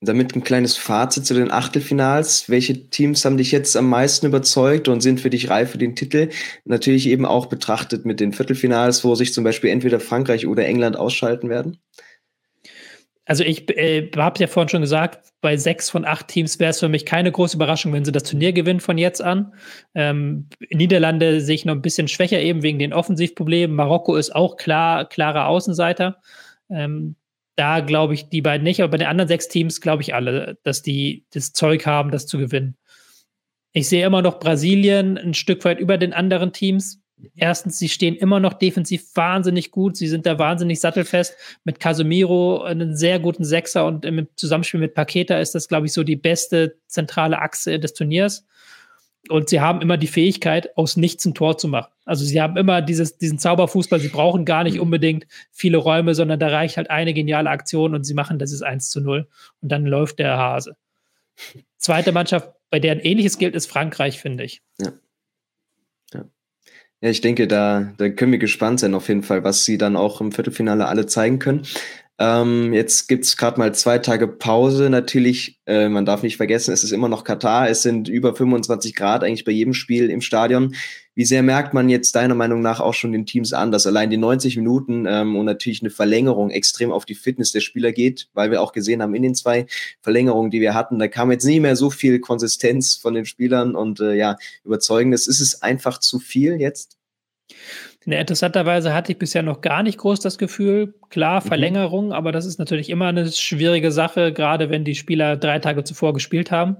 Damit 0.00 0.34
ein 0.34 0.44
kleines 0.44 0.76
Fazit 0.76 1.24
zu 1.24 1.34
den 1.34 1.50
Achtelfinals. 1.50 2.50
Welche 2.50 2.90
Teams 2.90 3.24
haben 3.24 3.36
dich 3.36 3.52
jetzt 3.52 3.76
am 3.76 3.88
meisten 3.88 4.26
überzeugt 4.26 4.88
und 4.88 5.00
sind 5.00 5.20
für 5.20 5.30
dich 5.30 5.48
reif 5.48 5.70
für 5.70 5.78
den 5.78 5.96
Titel? 5.96 6.30
Natürlich 6.64 7.06
eben 7.06 7.24
auch 7.24 7.46
betrachtet 7.46 8.04
mit 8.04 8.20
den 8.20 8.32
Viertelfinals, 8.32 9.04
wo 9.04 9.14
sich 9.14 9.32
zum 9.32 9.44
Beispiel 9.44 9.70
entweder 9.70 10.00
Frankreich 10.00 10.46
oder 10.46 10.66
England 10.66 10.96
ausschalten 10.96 11.48
werden 11.48 11.78
also 13.26 13.42
ich 13.42 13.70
äh, 13.76 14.10
habe 14.16 14.38
ja 14.40 14.46
vorhin 14.46 14.68
schon 14.68 14.82
gesagt, 14.82 15.32
bei 15.40 15.56
sechs 15.56 15.88
von 15.88 16.04
acht 16.04 16.28
Teams 16.28 16.58
wäre 16.58 16.70
es 16.70 16.80
für 16.80 16.88
mich 16.88 17.06
keine 17.06 17.32
große 17.32 17.56
Überraschung, 17.56 17.92
wenn 17.92 18.04
sie 18.04 18.12
das 18.12 18.24
Turnier 18.24 18.52
gewinnen 18.52 18.80
von 18.80 18.98
jetzt 18.98 19.22
an. 19.22 19.54
Ähm, 19.94 20.48
Niederlande 20.70 21.40
sehe 21.40 21.54
ich 21.54 21.64
noch 21.64 21.74
ein 21.74 21.82
bisschen 21.82 22.08
schwächer 22.08 22.40
eben 22.40 22.62
wegen 22.62 22.78
den 22.78 22.92
Offensivproblemen. 22.92 23.74
Marokko 23.74 24.16
ist 24.16 24.34
auch 24.34 24.56
klar, 24.56 25.08
klarer 25.08 25.48
Außenseiter. 25.48 26.20
Ähm, 26.68 27.16
da 27.56 27.80
glaube 27.80 28.14
ich 28.14 28.28
die 28.28 28.42
beiden 28.42 28.64
nicht, 28.64 28.82
aber 28.82 28.90
bei 28.90 28.98
den 28.98 29.06
anderen 29.06 29.28
sechs 29.28 29.48
Teams 29.48 29.80
glaube 29.80 30.02
ich 30.02 30.14
alle, 30.14 30.58
dass 30.62 30.82
die 30.82 31.24
das 31.32 31.52
Zeug 31.52 31.86
haben, 31.86 32.10
das 32.10 32.26
zu 32.26 32.38
gewinnen. 32.38 32.76
Ich 33.72 33.88
sehe 33.88 34.06
immer 34.06 34.22
noch 34.22 34.38
Brasilien 34.38 35.16
ein 35.18 35.34
Stück 35.34 35.64
weit 35.64 35.80
über 35.80 35.98
den 35.98 36.12
anderen 36.12 36.52
Teams 36.52 37.03
erstens, 37.36 37.78
sie 37.78 37.88
stehen 37.88 38.16
immer 38.16 38.40
noch 38.40 38.54
defensiv 38.54 39.04
wahnsinnig 39.14 39.70
gut. 39.70 39.96
Sie 39.96 40.08
sind 40.08 40.26
da 40.26 40.38
wahnsinnig 40.38 40.80
sattelfest. 40.80 41.34
Mit 41.64 41.80
Casemiro 41.80 42.62
einen 42.62 42.96
sehr 42.96 43.18
guten 43.18 43.44
Sechser 43.44 43.86
und 43.86 44.04
im 44.04 44.26
Zusammenspiel 44.36 44.80
mit 44.80 44.94
Paketa 44.94 45.38
ist 45.38 45.54
das, 45.54 45.68
glaube 45.68 45.86
ich, 45.86 45.92
so 45.92 46.02
die 46.02 46.16
beste 46.16 46.76
zentrale 46.86 47.40
Achse 47.40 47.78
des 47.78 47.94
Turniers. 47.94 48.44
Und 49.28 49.48
sie 49.48 49.60
haben 49.60 49.80
immer 49.80 49.96
die 49.96 50.06
Fähigkeit, 50.06 50.76
aus 50.76 50.96
nichts 50.96 51.24
ein 51.24 51.34
Tor 51.34 51.56
zu 51.56 51.66
machen. 51.68 51.90
Also 52.04 52.24
sie 52.24 52.42
haben 52.42 52.56
immer 52.56 52.82
dieses, 52.82 53.16
diesen 53.16 53.38
Zauberfußball. 53.38 53.98
Sie 53.98 54.08
brauchen 54.08 54.44
gar 54.44 54.64
nicht 54.64 54.78
unbedingt 54.78 55.26
viele 55.50 55.78
Räume, 55.78 56.14
sondern 56.14 56.38
da 56.38 56.48
reicht 56.48 56.76
halt 56.76 56.90
eine 56.90 57.14
geniale 57.14 57.48
Aktion 57.48 57.94
und 57.94 58.04
sie 58.04 58.14
machen 58.14 58.38
das 58.38 58.52
ist 58.52 58.62
1 58.62 58.90
zu 58.90 59.00
0. 59.00 59.26
Und 59.62 59.72
dann 59.72 59.86
läuft 59.86 60.18
der 60.18 60.36
Hase. 60.36 60.76
Zweite 61.78 62.12
Mannschaft, 62.12 62.50
bei 62.70 62.80
der 62.80 62.92
ein 62.92 63.00
ähnliches 63.00 63.38
gilt, 63.38 63.54
ist 63.54 63.70
Frankreich, 63.70 64.20
finde 64.20 64.44
ich. 64.44 64.60
Ja. 64.78 64.92
Ja, 67.00 67.10
ich 67.10 67.20
denke, 67.20 67.46
da, 67.46 67.92
da 67.98 68.08
können 68.08 68.32
wir 68.32 68.38
gespannt 68.38 68.80
sein 68.80 68.94
auf 68.94 69.08
jeden 69.08 69.22
Fall, 69.22 69.44
was 69.44 69.64
sie 69.64 69.76
dann 69.76 69.94
auch 69.96 70.20
im 70.20 70.32
Viertelfinale 70.32 70.86
alle 70.86 71.06
zeigen 71.06 71.38
können. 71.38 71.62
Ähm, 72.16 72.72
jetzt 72.72 73.08
gibt's 73.08 73.36
gerade 73.36 73.58
mal 73.58 73.74
zwei 73.74 73.98
Tage 73.98 74.28
Pause. 74.28 74.88
Natürlich, 74.88 75.58
äh, 75.66 75.88
man 75.88 76.06
darf 76.06 76.22
nicht 76.22 76.36
vergessen, 76.36 76.72
es 76.72 76.84
ist 76.84 76.92
immer 76.92 77.08
noch 77.08 77.24
Katar. 77.24 77.68
Es 77.68 77.82
sind 77.82 78.08
über 78.08 78.36
25 78.36 78.94
Grad 78.94 79.24
eigentlich 79.24 79.44
bei 79.44 79.50
jedem 79.50 79.74
Spiel 79.74 80.10
im 80.10 80.20
Stadion. 80.20 80.76
Wie 81.16 81.24
sehr 81.24 81.42
merkt 81.42 81.74
man 81.74 81.88
jetzt 81.88 82.14
deiner 82.14 82.36
Meinung 82.36 82.60
nach 82.60 82.78
auch 82.78 82.94
schon 82.94 83.10
den 83.10 83.26
Teams 83.26 83.52
an, 83.52 83.72
dass 83.72 83.86
allein 83.86 84.10
die 84.10 84.16
90 84.16 84.56
Minuten 84.56 85.06
ähm, 85.08 85.36
und 85.36 85.44
natürlich 85.44 85.82
eine 85.82 85.90
Verlängerung 85.90 86.50
extrem 86.50 86.92
auf 86.92 87.04
die 87.04 87.14
Fitness 87.16 87.50
der 87.50 87.60
Spieler 87.60 87.90
geht, 87.90 88.28
weil 88.32 88.52
wir 88.52 88.62
auch 88.62 88.72
gesehen 88.72 89.02
haben 89.02 89.14
in 89.14 89.22
den 89.22 89.34
zwei 89.34 89.66
Verlängerungen, 90.00 90.52
die 90.52 90.60
wir 90.60 90.74
hatten, 90.74 90.98
da 90.98 91.08
kam 91.08 91.32
jetzt 91.32 91.44
nicht 91.44 91.60
mehr 91.60 91.76
so 91.76 91.90
viel 91.90 92.20
Konsistenz 92.20 92.94
von 92.96 93.14
den 93.14 93.24
Spielern 93.24 93.74
und 93.74 93.98
äh, 94.00 94.14
ja, 94.14 94.36
überzeugendes. 94.64 95.26
Ist 95.26 95.40
es 95.40 95.62
einfach 95.62 95.98
zu 95.98 96.20
viel 96.20 96.60
jetzt? 96.60 96.96
Ne, 98.06 98.20
interessanterweise 98.20 98.92
hatte 98.92 99.12
ich 99.12 99.18
bisher 99.18 99.42
noch 99.42 99.60
gar 99.60 99.82
nicht 99.82 99.98
groß 99.98 100.20
das 100.20 100.36
Gefühl, 100.36 100.94
klar, 101.08 101.42
mhm. 101.42 101.48
Verlängerung, 101.48 102.12
aber 102.12 102.32
das 102.32 102.44
ist 102.44 102.58
natürlich 102.58 102.90
immer 102.90 103.06
eine 103.06 103.30
schwierige 103.30 103.90
Sache, 103.90 104.32
gerade 104.32 104.68
wenn 104.70 104.84
die 104.84 104.94
Spieler 104.94 105.36
drei 105.36 105.58
Tage 105.58 105.84
zuvor 105.84 106.12
gespielt 106.12 106.50
haben. 106.50 106.76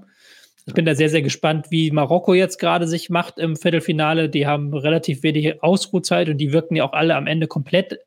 Ich 0.67 0.73
bin 0.73 0.85
da 0.85 0.95
sehr, 0.95 1.09
sehr 1.09 1.21
gespannt, 1.21 1.67
wie 1.69 1.91
Marokko 1.91 2.33
jetzt 2.33 2.59
gerade 2.59 2.87
sich 2.87 3.11
macht 3.11 3.37
im 3.37 3.55
Viertelfinale. 3.55 4.29
Die 4.29 4.47
haben 4.47 4.73
relativ 4.73 5.21
wenig 5.21 5.61
Ausruhzeit 5.61 6.27
und 6.27 6.37
die 6.37 6.53
wirken 6.53 6.75
ja 6.75 6.83
auch 6.83 6.93
alle 6.93 7.15
am 7.15 7.27
Ende 7.27 7.45
komplett 7.45 7.99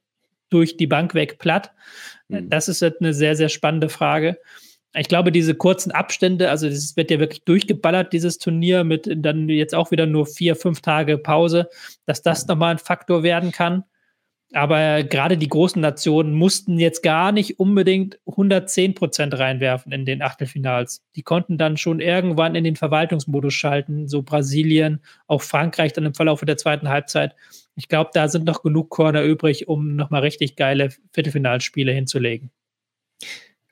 durch 0.50 0.76
die 0.76 0.88
Bank 0.88 1.14
weg 1.14 1.38
platt. 1.38 1.72
Mhm. 2.28 2.50
Das 2.50 2.68
ist 2.68 2.82
eine 2.82 3.14
sehr, 3.14 3.36
sehr 3.36 3.48
spannende 3.48 3.88
Frage 3.88 4.38
ich 4.94 5.08
glaube, 5.08 5.32
diese 5.32 5.54
kurzen 5.54 5.92
Abstände, 5.92 6.50
also 6.50 6.66
es 6.66 6.96
wird 6.96 7.10
ja 7.10 7.18
wirklich 7.18 7.44
durchgeballert, 7.44 8.12
dieses 8.12 8.38
Turnier, 8.38 8.84
mit 8.84 9.08
dann 9.16 9.48
jetzt 9.48 9.74
auch 9.74 9.90
wieder 9.90 10.06
nur 10.06 10.26
vier, 10.26 10.56
fünf 10.56 10.80
Tage 10.80 11.18
Pause, 11.18 11.68
dass 12.06 12.22
das 12.22 12.46
nochmal 12.46 12.72
ein 12.72 12.78
Faktor 12.78 13.22
werden 13.22 13.52
kann. 13.52 13.84
Aber 14.54 15.02
gerade 15.02 15.36
die 15.36 15.48
großen 15.48 15.80
Nationen 15.82 16.32
mussten 16.32 16.78
jetzt 16.78 17.02
gar 17.02 17.32
nicht 17.32 17.60
unbedingt 17.60 18.18
110 18.26 18.94
Prozent 18.94 19.38
reinwerfen 19.38 19.92
in 19.92 20.06
den 20.06 20.22
Achtelfinals. 20.22 21.04
Die 21.16 21.22
konnten 21.22 21.58
dann 21.58 21.76
schon 21.76 22.00
irgendwann 22.00 22.54
in 22.54 22.64
den 22.64 22.76
Verwaltungsmodus 22.76 23.52
schalten, 23.52 24.08
so 24.08 24.22
Brasilien, 24.22 25.02
auch 25.26 25.42
Frankreich 25.42 25.92
dann 25.92 26.06
im 26.06 26.14
Verlauf 26.14 26.40
der 26.40 26.56
zweiten 26.56 26.88
Halbzeit. 26.88 27.36
Ich 27.76 27.88
glaube, 27.88 28.10
da 28.14 28.28
sind 28.28 28.46
noch 28.46 28.62
genug 28.62 28.88
Corner 28.88 29.22
übrig, 29.22 29.68
um 29.68 29.96
nochmal 29.96 30.22
richtig 30.22 30.56
geile 30.56 30.88
Viertelfinalspiele 31.12 31.92
hinzulegen. 31.92 32.50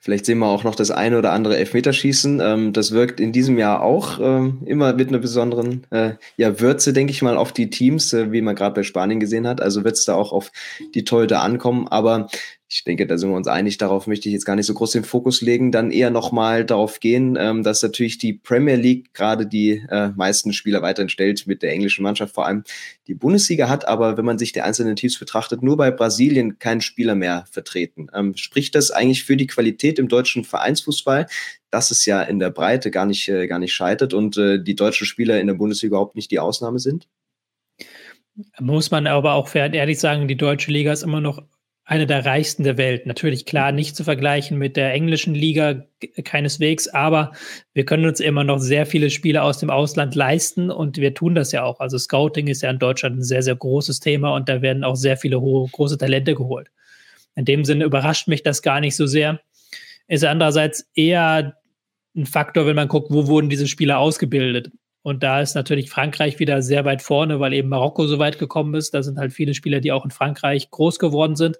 Vielleicht 0.07 0.25
sehen 0.25 0.39
wir 0.39 0.47
auch 0.47 0.63
noch 0.63 0.75
das 0.75 0.89
eine 0.89 1.17
oder 1.17 1.33
andere 1.33 1.57
Elfmeterschießen. 1.57 2.39
Ähm, 2.39 2.71
das 2.71 2.93
wirkt 2.93 3.19
in 3.19 3.33
diesem 3.33 3.57
Jahr 3.57 3.83
auch 3.83 4.19
ähm, 4.21 4.59
immer 4.65 4.93
mit 4.93 5.09
einer 5.09 5.17
besonderen 5.17 5.85
äh, 5.89 6.13
ja, 6.37 6.61
Würze, 6.61 6.93
denke 6.93 7.11
ich 7.11 7.21
mal, 7.21 7.35
auf 7.35 7.51
die 7.51 7.69
Teams, 7.69 8.13
äh, 8.13 8.31
wie 8.31 8.39
man 8.39 8.55
gerade 8.55 8.73
bei 8.73 8.83
Spanien 8.83 9.19
gesehen 9.19 9.45
hat. 9.45 9.59
Also 9.59 9.83
wird 9.83 9.95
es 9.95 10.05
da 10.05 10.15
auch 10.15 10.31
auf 10.31 10.53
die 10.95 11.03
Torhüter 11.03 11.41
ankommen. 11.41 11.89
Aber 11.89 12.29
ich 12.69 12.83
denke, 12.83 13.07
da 13.07 13.17
sind 13.17 13.29
wir 13.29 13.37
uns 13.37 13.47
einig, 13.47 13.77
darauf 13.77 14.07
möchte 14.07 14.27
ich 14.27 14.33
jetzt 14.33 14.43
gar 14.43 14.57
nicht 14.57 14.65
so 14.65 14.73
groß 14.73 14.91
den 14.91 15.05
Fokus 15.05 15.41
legen, 15.41 15.71
dann 15.71 15.89
eher 15.89 16.09
nochmal 16.09 16.65
darauf 16.65 16.99
gehen, 16.99 17.37
ähm, 17.39 17.63
dass 17.63 17.81
natürlich 17.81 18.17
die 18.17 18.33
Premier 18.33 18.75
League 18.75 19.13
gerade 19.13 19.47
die 19.47 19.85
äh, 19.89 20.09
meisten 20.09 20.51
Spieler 20.51 20.81
weiterhin 20.81 21.07
stellt, 21.07 21.47
mit 21.47 21.63
der 21.63 21.71
englischen 21.71 22.03
Mannschaft 22.03 22.35
vor 22.35 22.45
allem 22.45 22.65
die 23.07 23.13
Bundesliga 23.13 23.69
hat, 23.69 23.87
aber 23.87 24.17
wenn 24.17 24.25
man 24.25 24.37
sich 24.37 24.51
die 24.51 24.61
einzelnen 24.61 24.97
Teams 24.97 25.17
betrachtet, 25.17 25.63
nur 25.63 25.77
bei 25.77 25.91
Brasilien 25.91 26.59
kein 26.59 26.81
Spieler 26.81 27.15
mehr 27.15 27.45
vertreten. 27.49 28.07
Ähm, 28.13 28.35
spricht 28.35 28.75
das 28.75 28.91
eigentlich 28.91 29.23
für 29.23 29.37
die 29.37 29.47
Qualität 29.47 29.97
im 29.97 30.09
deutschen 30.09 30.43
Vereinsfußball, 30.43 31.27
dass 31.71 31.89
es 31.91 32.05
ja 32.05 32.21
in 32.21 32.39
der 32.39 32.49
Breite 32.49 32.91
gar 32.91 33.05
nicht, 33.05 33.29
äh, 33.29 33.47
gar 33.47 33.59
nicht 33.59 33.73
scheitert 33.73 34.13
und 34.13 34.35
äh, 34.35 34.61
die 34.61 34.75
deutschen 34.75 35.07
Spieler 35.07 35.39
in 35.39 35.47
der 35.47 35.53
Bundesliga 35.53 35.91
überhaupt 35.91 36.17
nicht 36.17 36.31
die 36.31 36.39
Ausnahme 36.39 36.79
sind? 36.79 37.07
Muss 38.59 38.91
man 38.91 39.07
aber 39.07 39.33
auch 39.33 39.55
ehrlich 39.55 39.99
sagen, 39.99 40.27
die 40.27 40.35
deutsche 40.35 40.69
Liga 40.69 40.91
ist 40.91 41.01
immer 41.01 41.21
noch 41.21 41.41
eine 41.87 42.05
der 42.05 42.25
reichsten 42.25 42.63
der 42.63 42.77
Welt. 42.77 43.05
Natürlich 43.05 43.45
klar 43.45 43.71
nicht 43.71 43.95
zu 43.95 44.03
vergleichen 44.03 44.57
mit 44.57 44.75
der 44.75 44.93
englischen 44.93 45.33
Liga 45.33 45.85
keineswegs, 46.25 46.89
aber 46.89 47.31
wir 47.73 47.85
können 47.85 48.05
uns 48.05 48.19
immer 48.19 48.43
noch 48.43 48.59
sehr 48.59 48.85
viele 48.85 49.09
Spiele 49.09 49.41
aus 49.41 49.59
dem 49.59 49.69
Ausland 49.69 50.13
leisten 50.13 50.69
und 50.69 50.97
wir 50.97 51.13
tun 51.13 51.33
das 51.33 51.53
ja 51.53 51.63
auch. 51.63 51.79
Also 51.79 51.97
Scouting 51.97 52.47
ist 52.47 52.61
ja 52.61 52.69
in 52.69 52.77
Deutschland 52.77 53.17
ein 53.17 53.23
sehr, 53.23 53.41
sehr 53.41 53.55
großes 53.55 54.01
Thema 54.01 54.35
und 54.35 54.49
da 54.49 54.61
werden 54.61 54.83
auch 54.83 54.97
sehr 54.97 55.15
viele 55.15 55.39
hohe, 55.39 55.69
große 55.71 55.97
Talente 55.97 56.35
geholt. 56.35 56.67
In 57.35 57.45
dem 57.45 57.63
Sinne 57.63 57.85
überrascht 57.85 58.27
mich 58.27 58.43
das 58.43 58.61
gar 58.61 58.81
nicht 58.81 58.97
so 58.97 59.07
sehr. 59.07 59.39
Ist 60.09 60.25
andererseits 60.25 60.89
eher 60.93 61.55
ein 62.17 62.25
Faktor, 62.25 62.65
wenn 62.65 62.75
man 62.75 62.89
guckt, 62.89 63.11
wo 63.11 63.27
wurden 63.27 63.49
diese 63.49 63.67
Spieler 63.67 63.99
ausgebildet. 63.99 64.71
Und 65.07 65.23
da 65.23 65.39
ist 65.39 65.55
natürlich 65.55 65.89
Frankreich 65.89 66.37
wieder 66.37 66.61
sehr 66.61 66.83
weit 66.83 67.01
vorne, 67.01 67.39
weil 67.39 67.53
eben 67.53 67.69
Marokko 67.69 68.07
so 68.07 68.19
weit 68.19 68.39
gekommen 68.39 68.73
ist. 68.73 68.93
Da 68.93 69.01
sind 69.03 69.17
halt 69.17 69.31
viele 69.31 69.53
Spieler, 69.53 69.79
die 69.79 69.93
auch 69.93 70.03
in 70.03 70.11
Frankreich 70.11 70.69
groß 70.69 70.99
geworden 70.99 71.37
sind. 71.37 71.59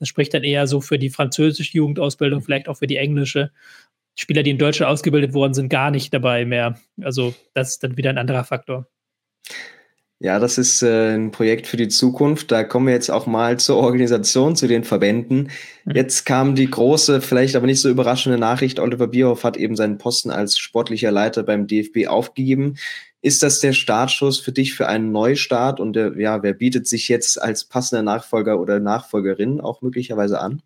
Das 0.00 0.08
spricht 0.08 0.34
dann 0.34 0.42
eher 0.42 0.66
so 0.66 0.80
für 0.80 0.98
die 0.98 1.08
französische 1.08 1.76
Jugendausbildung, 1.76 2.42
vielleicht 2.42 2.68
auch 2.68 2.78
für 2.78 2.88
die 2.88 2.96
englische. 2.96 3.52
Spieler, 4.16 4.42
die 4.42 4.50
in 4.50 4.58
Deutschland 4.58 4.90
ausgebildet 4.90 5.32
worden 5.32 5.54
sind, 5.54 5.68
gar 5.68 5.92
nicht 5.92 6.12
dabei 6.12 6.44
mehr. 6.44 6.76
Also 7.00 7.36
das 7.54 7.68
ist 7.68 7.84
dann 7.84 7.96
wieder 7.96 8.10
ein 8.10 8.18
anderer 8.18 8.42
Faktor. 8.42 8.88
Ja, 10.20 10.40
das 10.40 10.58
ist 10.58 10.82
äh, 10.82 11.14
ein 11.14 11.30
Projekt 11.30 11.68
für 11.68 11.76
die 11.76 11.86
Zukunft. 11.86 12.50
Da 12.50 12.64
kommen 12.64 12.88
wir 12.88 12.94
jetzt 12.94 13.08
auch 13.08 13.26
mal 13.26 13.56
zur 13.60 13.76
Organisation, 13.76 14.56
zu 14.56 14.66
den 14.66 14.82
Verbänden. 14.82 15.50
Mhm. 15.84 15.94
Jetzt 15.94 16.26
kam 16.26 16.56
die 16.56 16.68
große, 16.68 17.20
vielleicht 17.20 17.54
aber 17.54 17.66
nicht 17.66 17.80
so 17.80 17.88
überraschende 17.88 18.36
Nachricht. 18.36 18.80
Oliver 18.80 19.06
Bierhoff 19.06 19.44
hat 19.44 19.56
eben 19.56 19.76
seinen 19.76 19.98
Posten 19.98 20.30
als 20.30 20.58
sportlicher 20.58 21.12
Leiter 21.12 21.44
beim 21.44 21.68
DFB 21.68 22.08
aufgegeben. 22.08 22.74
Ist 23.22 23.44
das 23.44 23.60
der 23.60 23.72
Startschuss 23.72 24.40
für 24.40 24.50
dich 24.50 24.74
für 24.74 24.88
einen 24.88 25.12
Neustart? 25.12 25.78
Und 25.78 25.94
der, 25.94 26.18
ja, 26.18 26.42
wer 26.42 26.52
bietet 26.52 26.88
sich 26.88 27.08
jetzt 27.08 27.40
als 27.40 27.64
passender 27.64 28.02
Nachfolger 28.02 28.58
oder 28.60 28.80
Nachfolgerin 28.80 29.60
auch 29.60 29.82
möglicherweise 29.82 30.40
an? 30.40 30.62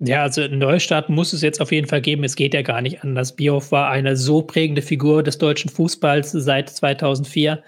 Ja, 0.00 0.22
also 0.22 0.42
einen 0.42 0.58
Neustart 0.58 1.10
muss 1.10 1.32
es 1.32 1.42
jetzt 1.42 1.60
auf 1.60 1.70
jeden 1.70 1.86
Fall 1.86 2.00
geben. 2.00 2.24
Es 2.24 2.34
geht 2.34 2.54
ja 2.54 2.62
gar 2.62 2.82
nicht 2.82 3.04
anders. 3.04 3.36
Bierhoff 3.36 3.70
war 3.70 3.88
eine 3.90 4.16
so 4.16 4.42
prägende 4.42 4.82
Figur 4.82 5.22
des 5.22 5.38
deutschen 5.38 5.70
Fußballs 5.70 6.32
seit 6.32 6.70
2004 6.70 7.62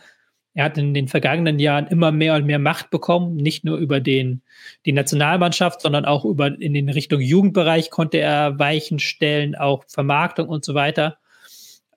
er 0.61 0.65
hat 0.65 0.77
in 0.77 0.93
den 0.93 1.09
vergangenen 1.09 1.59
Jahren 1.59 1.87
immer 1.87 2.13
mehr 2.13 2.35
und 2.35 2.45
mehr 2.45 2.59
Macht 2.59 2.91
bekommen, 2.91 3.37
nicht 3.37 3.65
nur 3.65 3.79
über 3.79 3.99
den, 3.99 4.43
die 4.85 4.93
Nationalmannschaft, 4.93 5.81
sondern 5.81 6.05
auch 6.05 6.27
über 6.27 6.49
in 6.49 6.75
den 6.75 6.91
Richtung 6.91 7.23
Jugendbereich 7.23 7.89
konnte 7.89 8.19
er 8.19 8.59
Weichen 8.59 8.99
stellen, 8.99 9.55
auch 9.55 9.85
Vermarktung 9.89 10.51
und 10.51 10.63
so 10.63 10.75
weiter. 10.75 11.17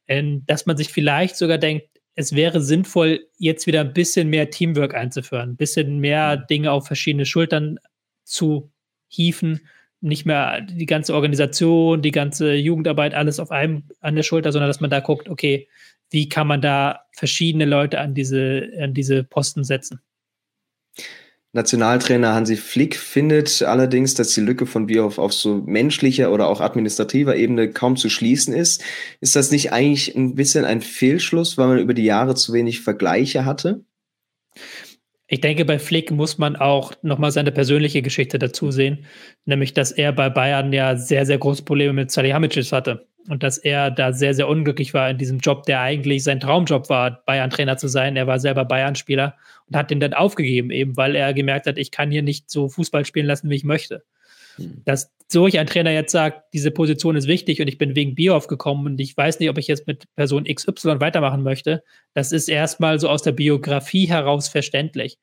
Ähm, 0.07 0.43
dass 0.45 0.65
man 0.65 0.77
sich 0.77 0.87
vielleicht 0.87 1.35
sogar 1.35 1.57
denkt, 1.57 1.87
es 2.15 2.35
wäre 2.35 2.61
sinnvoll, 2.61 3.27
jetzt 3.37 3.67
wieder 3.67 3.81
ein 3.81 3.91
bisschen 3.91 4.29
mehr 4.29 4.49
Teamwork 4.49 4.95
einzuführen, 4.95 5.49
ein 5.49 5.57
bisschen 5.57 5.99
mehr 5.99 6.37
Dinge 6.37 6.71
auf 6.71 6.87
verschiedene 6.87 7.25
Schultern 7.25 7.79
zu 8.23 8.71
hieven, 9.09 9.67
nicht 9.99 10.25
mehr 10.25 10.61
die 10.61 10.85
ganze 10.85 11.15
Organisation, 11.15 12.01
die 12.01 12.11
ganze 12.11 12.53
Jugendarbeit, 12.53 13.13
alles 13.13 13.41
auf 13.41 13.51
einem 13.51 13.83
an 13.99 14.15
der 14.15 14.23
Schulter, 14.23 14.53
sondern 14.53 14.69
dass 14.69 14.79
man 14.79 14.89
da 14.89 15.01
guckt, 15.01 15.27
okay, 15.27 15.67
wie 16.13 16.29
kann 16.29 16.47
man 16.47 16.61
da 16.61 17.01
verschiedene 17.11 17.65
Leute 17.65 17.99
an 17.99 18.13
diese, 18.13 18.69
an 18.79 18.93
diese 18.93 19.23
Posten 19.23 19.63
setzen? 19.63 19.99
Nationaltrainer 21.53 22.33
Hansi 22.33 22.55
Flick 22.55 22.95
findet 22.95 23.61
allerdings, 23.61 24.13
dass 24.13 24.29
die 24.29 24.41
Lücke 24.41 24.65
von 24.65 24.87
Bierhoff 24.87 25.17
auf 25.17 25.33
so 25.33 25.55
menschlicher 25.65 26.31
oder 26.31 26.47
auch 26.47 26.61
administrativer 26.61 27.35
Ebene 27.35 27.71
kaum 27.71 27.95
zu 27.95 28.09
schließen 28.09 28.53
ist. 28.53 28.83
Ist 29.21 29.35
das 29.35 29.51
nicht 29.51 29.71
eigentlich 29.71 30.15
ein 30.15 30.35
bisschen 30.35 30.65
ein 30.65 30.81
Fehlschluss, 30.81 31.57
weil 31.57 31.67
man 31.67 31.79
über 31.79 31.93
die 31.93 32.05
Jahre 32.05 32.35
zu 32.35 32.53
wenig 32.53 32.81
Vergleiche 32.81 33.45
hatte? 33.45 33.83
Ich 35.27 35.41
denke, 35.41 35.65
bei 35.65 35.79
Flick 35.79 36.11
muss 36.11 36.37
man 36.37 36.55
auch 36.55 36.93
nochmal 37.01 37.31
seine 37.31 37.51
persönliche 37.51 38.03
Geschichte 38.03 38.37
dazu 38.37 38.71
sehen, 38.71 39.05
nämlich, 39.45 39.73
dass 39.73 39.91
er 39.91 40.11
bei 40.11 40.29
Bayern 40.29 40.73
ja 40.73 40.95
sehr, 40.95 41.25
sehr 41.25 41.39
große 41.39 41.63
Probleme 41.63 41.93
mit 41.93 42.11
Salihamidzic 42.11 42.71
hatte 42.71 43.07
und 43.29 43.43
dass 43.43 43.57
er 43.57 43.91
da 43.91 44.11
sehr, 44.11 44.33
sehr 44.33 44.47
unglücklich 44.47 44.93
war 44.93 45.09
in 45.09 45.17
diesem 45.17 45.39
Job, 45.39 45.63
der 45.65 45.81
eigentlich 45.81 46.23
sein 46.23 46.39
Traumjob 46.39 46.89
war, 46.89 47.23
Bayern-Trainer 47.25 47.77
zu 47.77 47.87
sein. 47.87 48.15
Er 48.15 48.27
war 48.27 48.39
selber 48.39 48.65
Bayern-Spieler 48.65 49.35
und 49.67 49.77
hat 49.77 49.91
den 49.91 49.99
dann 49.99 50.13
aufgegeben, 50.13 50.71
eben 50.71 50.97
weil 50.97 51.15
er 51.15 51.33
gemerkt 51.33 51.67
hat, 51.67 51.77
ich 51.77 51.91
kann 51.91 52.11
hier 52.11 52.23
nicht 52.23 52.49
so 52.49 52.67
Fußball 52.67 53.05
spielen 53.05 53.25
lassen, 53.25 53.49
wie 53.49 53.55
ich 53.55 53.63
möchte. 53.63 54.03
Hm. 54.57 54.81
Dass 54.85 55.11
solch 55.31 55.57
ein 55.57 55.67
Trainer 55.67 55.91
jetzt 55.91 56.11
sagt, 56.11 56.53
diese 56.53 56.71
Position 56.71 57.15
ist 57.15 57.27
wichtig 57.27 57.61
und 57.61 57.67
ich 57.67 57.77
bin 57.77 57.95
wegen 57.95 58.15
Bioff 58.15 58.47
gekommen 58.47 58.85
und 58.85 58.99
ich 58.99 59.15
weiß 59.15 59.39
nicht, 59.39 59.49
ob 59.49 59.57
ich 59.57 59.67
jetzt 59.67 59.87
mit 59.87 60.05
Person 60.15 60.43
XY 60.43 60.99
weitermachen 60.99 61.43
möchte, 61.43 61.83
das 62.13 62.31
ist 62.31 62.49
erstmal 62.49 62.99
so 62.99 63.09
aus 63.09 63.23
der 63.23 63.31
Biografie 63.31 64.07
heraus 64.07 64.47
verständlich. 64.47 65.17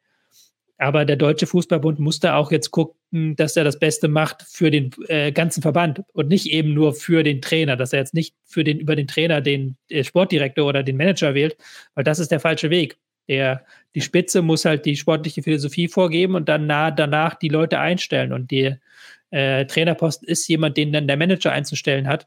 Aber 0.80 1.04
der 1.04 1.16
Deutsche 1.16 1.46
Fußballbund 1.46 1.98
muss 1.98 2.20
da 2.20 2.36
auch 2.36 2.50
jetzt 2.50 2.70
gucken, 2.70 3.36
dass 3.36 3.54
er 3.54 3.64
das 3.64 3.78
Beste 3.78 4.08
macht 4.08 4.42
für 4.48 4.70
den 4.70 4.90
äh, 5.08 5.30
ganzen 5.30 5.60
Verband 5.60 6.02
und 6.14 6.28
nicht 6.28 6.46
eben 6.46 6.72
nur 6.72 6.94
für 6.94 7.22
den 7.22 7.42
Trainer, 7.42 7.76
dass 7.76 7.92
er 7.92 7.98
jetzt 7.98 8.14
nicht 8.14 8.34
für 8.46 8.64
den, 8.64 8.80
über 8.80 8.96
den 8.96 9.06
Trainer 9.06 9.42
den 9.42 9.76
äh, 9.90 10.02
Sportdirektor 10.04 10.66
oder 10.66 10.82
den 10.82 10.96
Manager 10.96 11.34
wählt, 11.34 11.58
weil 11.94 12.04
das 12.04 12.18
ist 12.18 12.30
der 12.30 12.40
falsche 12.40 12.70
Weg. 12.70 12.96
Der, 13.28 13.66
die 13.94 14.00
Spitze 14.00 14.40
muss 14.40 14.64
halt 14.64 14.86
die 14.86 14.96
sportliche 14.96 15.42
Philosophie 15.42 15.86
vorgeben 15.86 16.34
und 16.34 16.48
dann 16.48 16.66
nah, 16.66 16.90
danach 16.90 17.34
die 17.34 17.50
Leute 17.50 17.78
einstellen. 17.78 18.32
Und 18.32 18.50
der 18.50 18.80
äh, 19.28 19.66
Trainerposten 19.66 20.26
ist 20.28 20.48
jemand, 20.48 20.78
den 20.78 20.92
dann 20.92 21.06
der 21.06 21.18
Manager 21.18 21.52
einzustellen 21.52 22.08
hat. 22.08 22.26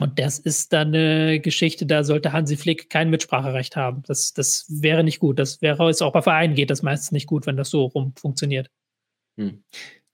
Und 0.00 0.18
das 0.18 0.38
ist 0.38 0.72
dann 0.72 0.88
eine 0.88 1.40
Geschichte, 1.40 1.84
da 1.84 2.02
sollte 2.02 2.32
Hansi 2.32 2.56
Flick 2.56 2.88
kein 2.88 3.10
Mitspracherecht 3.10 3.76
haben. 3.76 4.02
Das, 4.06 4.32
das 4.32 4.66
wäre 4.68 5.04
nicht 5.04 5.20
gut. 5.20 5.38
Das 5.38 5.60
wäre 5.60 5.88
es 5.90 6.00
auch 6.00 6.12
bei 6.12 6.22
Vereinen 6.22 6.54
geht 6.54 6.70
das 6.70 6.82
meistens 6.82 7.12
nicht 7.12 7.26
gut, 7.26 7.46
wenn 7.46 7.56
das 7.56 7.70
so 7.70 7.84
rum 7.84 8.14
funktioniert. 8.16 8.70
Hm. 9.36 9.62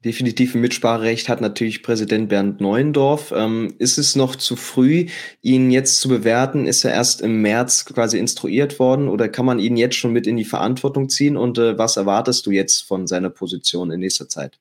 Definitiv 0.05 0.55
ein 0.55 0.61
Mitspracherecht 0.61 1.29
hat 1.29 1.41
natürlich 1.41 1.83
Präsident 1.83 2.29
Bernd 2.29 2.61
Neuendorf. 2.61 3.33
Ähm, 3.35 3.75
ist 3.79 3.99
es 3.99 4.15
noch 4.15 4.37
zu 4.37 4.55
früh, 4.55 5.07
ihn 5.43 5.73
jetzt 5.73 6.01
zu 6.01 6.09
bewerten? 6.09 6.67
Ist 6.67 6.85
er 6.85 6.93
erst 6.93 7.21
im 7.21 7.43
März 7.43 7.85
quasi 7.85 8.17
instruiert 8.19 8.79
worden 8.79 9.09
oder 9.09 9.29
kann 9.29 9.45
man 9.45 9.59
ihn 9.59 9.77
jetzt 9.77 9.97
schon 9.97 10.13
mit 10.13 10.29
in 10.29 10.37
die 10.37 10.45
Verantwortung 10.45 11.09
ziehen? 11.09 11.37
Und 11.37 11.59
äh, 11.59 11.77
was 11.79 11.97
erwartest 11.97 12.47
du 12.47 12.53
jetzt 12.53 12.83
von 12.83 13.09
seiner 13.09 13.31
Position 13.31 13.91
in 13.91 13.99
nächster 13.99 14.29
Zeit? 14.29 14.61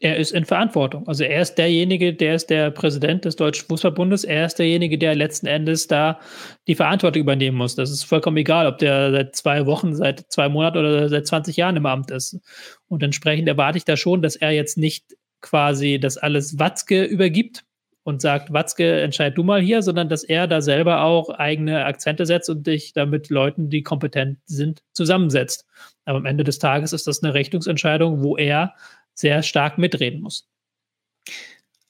Er 0.00 0.16
ist 0.16 0.32
in 0.32 0.46
Verantwortung. 0.46 1.06
Also 1.06 1.24
er 1.24 1.42
ist 1.42 1.56
derjenige, 1.56 2.14
der 2.14 2.34
ist 2.34 2.48
der 2.48 2.70
Präsident 2.70 3.26
des 3.26 3.36
Deutschen 3.36 3.66
Fußballbundes. 3.68 4.24
Er 4.24 4.46
ist 4.46 4.58
derjenige, 4.58 4.96
der 4.96 5.14
letzten 5.14 5.46
Endes 5.46 5.88
da 5.88 6.18
die 6.66 6.74
Verantwortung 6.74 7.20
übernehmen 7.20 7.58
muss. 7.58 7.74
Das 7.74 7.90
ist 7.90 8.04
vollkommen 8.04 8.38
egal, 8.38 8.66
ob 8.66 8.78
der 8.78 9.10
seit 9.10 9.36
zwei 9.36 9.66
Wochen, 9.66 9.94
seit 9.94 10.24
zwei 10.32 10.48
Monaten 10.48 10.78
oder 10.78 11.08
seit 11.10 11.26
20 11.26 11.56
Jahren 11.58 11.76
im 11.76 11.84
Amt 11.84 12.10
ist. 12.10 12.40
Und 12.88 13.02
entsprechend 13.02 13.46
erwarte 13.46 13.76
ich 13.76 13.84
da 13.84 13.98
schon, 13.98 14.22
dass 14.22 14.36
er 14.36 14.52
jetzt 14.52 14.78
nicht 14.78 15.04
quasi 15.42 16.00
das 16.00 16.16
alles 16.16 16.58
Watzke 16.58 17.04
übergibt 17.04 17.64
und 18.02 18.22
sagt, 18.22 18.52
Watzke, 18.52 19.02
entscheid 19.02 19.36
du 19.36 19.42
mal 19.42 19.60
hier, 19.60 19.82
sondern 19.82 20.08
dass 20.08 20.24
er 20.24 20.46
da 20.46 20.62
selber 20.62 21.02
auch 21.02 21.28
eigene 21.28 21.84
Akzente 21.84 22.24
setzt 22.24 22.48
und 22.48 22.66
dich 22.66 22.94
damit 22.94 23.28
Leuten, 23.28 23.68
die 23.68 23.82
kompetent 23.82 24.38
sind, 24.46 24.82
zusammensetzt. 24.94 25.66
Aber 26.06 26.18
am 26.18 26.26
Ende 26.26 26.44
des 26.44 26.58
Tages 26.58 26.94
ist 26.94 27.06
das 27.06 27.22
eine 27.22 27.34
Richtungsentscheidung, 27.34 28.22
wo 28.22 28.38
er 28.38 28.74
sehr 29.14 29.42
stark 29.42 29.78
mitreden 29.78 30.20
muss. 30.20 30.48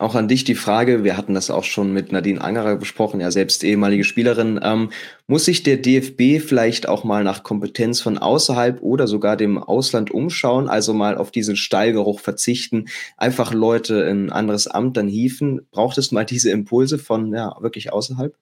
Auch 0.01 0.15
an 0.15 0.29
dich 0.29 0.45
die 0.45 0.55
Frage, 0.55 1.05
wir 1.05 1.19
hatten 1.19 1.35
das 1.35 1.51
auch 1.51 1.65
schon 1.65 1.93
mit 1.93 2.11
Nadine 2.11 2.41
Angerer 2.41 2.77
besprochen, 2.77 3.21
ja 3.21 3.31
selbst 3.31 3.63
ehemalige 3.63 4.05
Spielerin, 4.05 4.59
ähm, 4.63 4.93
muss 5.27 5.45
sich 5.45 5.63
der 5.63 5.77
DFB 5.77 6.43
vielleicht 6.43 6.89
auch 6.89 7.05
mal 7.05 7.23
nach 7.23 7.43
Kompetenz 7.43 8.01
von 8.01 8.17
außerhalb 8.17 8.81
oder 8.81 9.07
sogar 9.07 9.37
dem 9.37 9.59
Ausland 9.59 10.11
umschauen, 10.11 10.71
also 10.71 10.95
mal 10.95 11.19
auf 11.19 11.31
diesen 11.31 11.55
Stallgeruch 11.55 12.21
verzichten, 12.21 12.87
einfach 13.19 13.53
Leute 13.53 13.97
in 13.97 14.29
ein 14.29 14.33
anderes 14.33 14.69
Amt 14.69 14.97
dann 14.97 15.07
hieven? 15.07 15.67
Braucht 15.71 15.99
es 15.99 16.13
mal 16.13 16.25
diese 16.25 16.51
Impulse 16.51 16.99
von 16.99 17.35
ja 17.35 17.55
wirklich 17.61 17.93
außerhalb? 17.93 18.35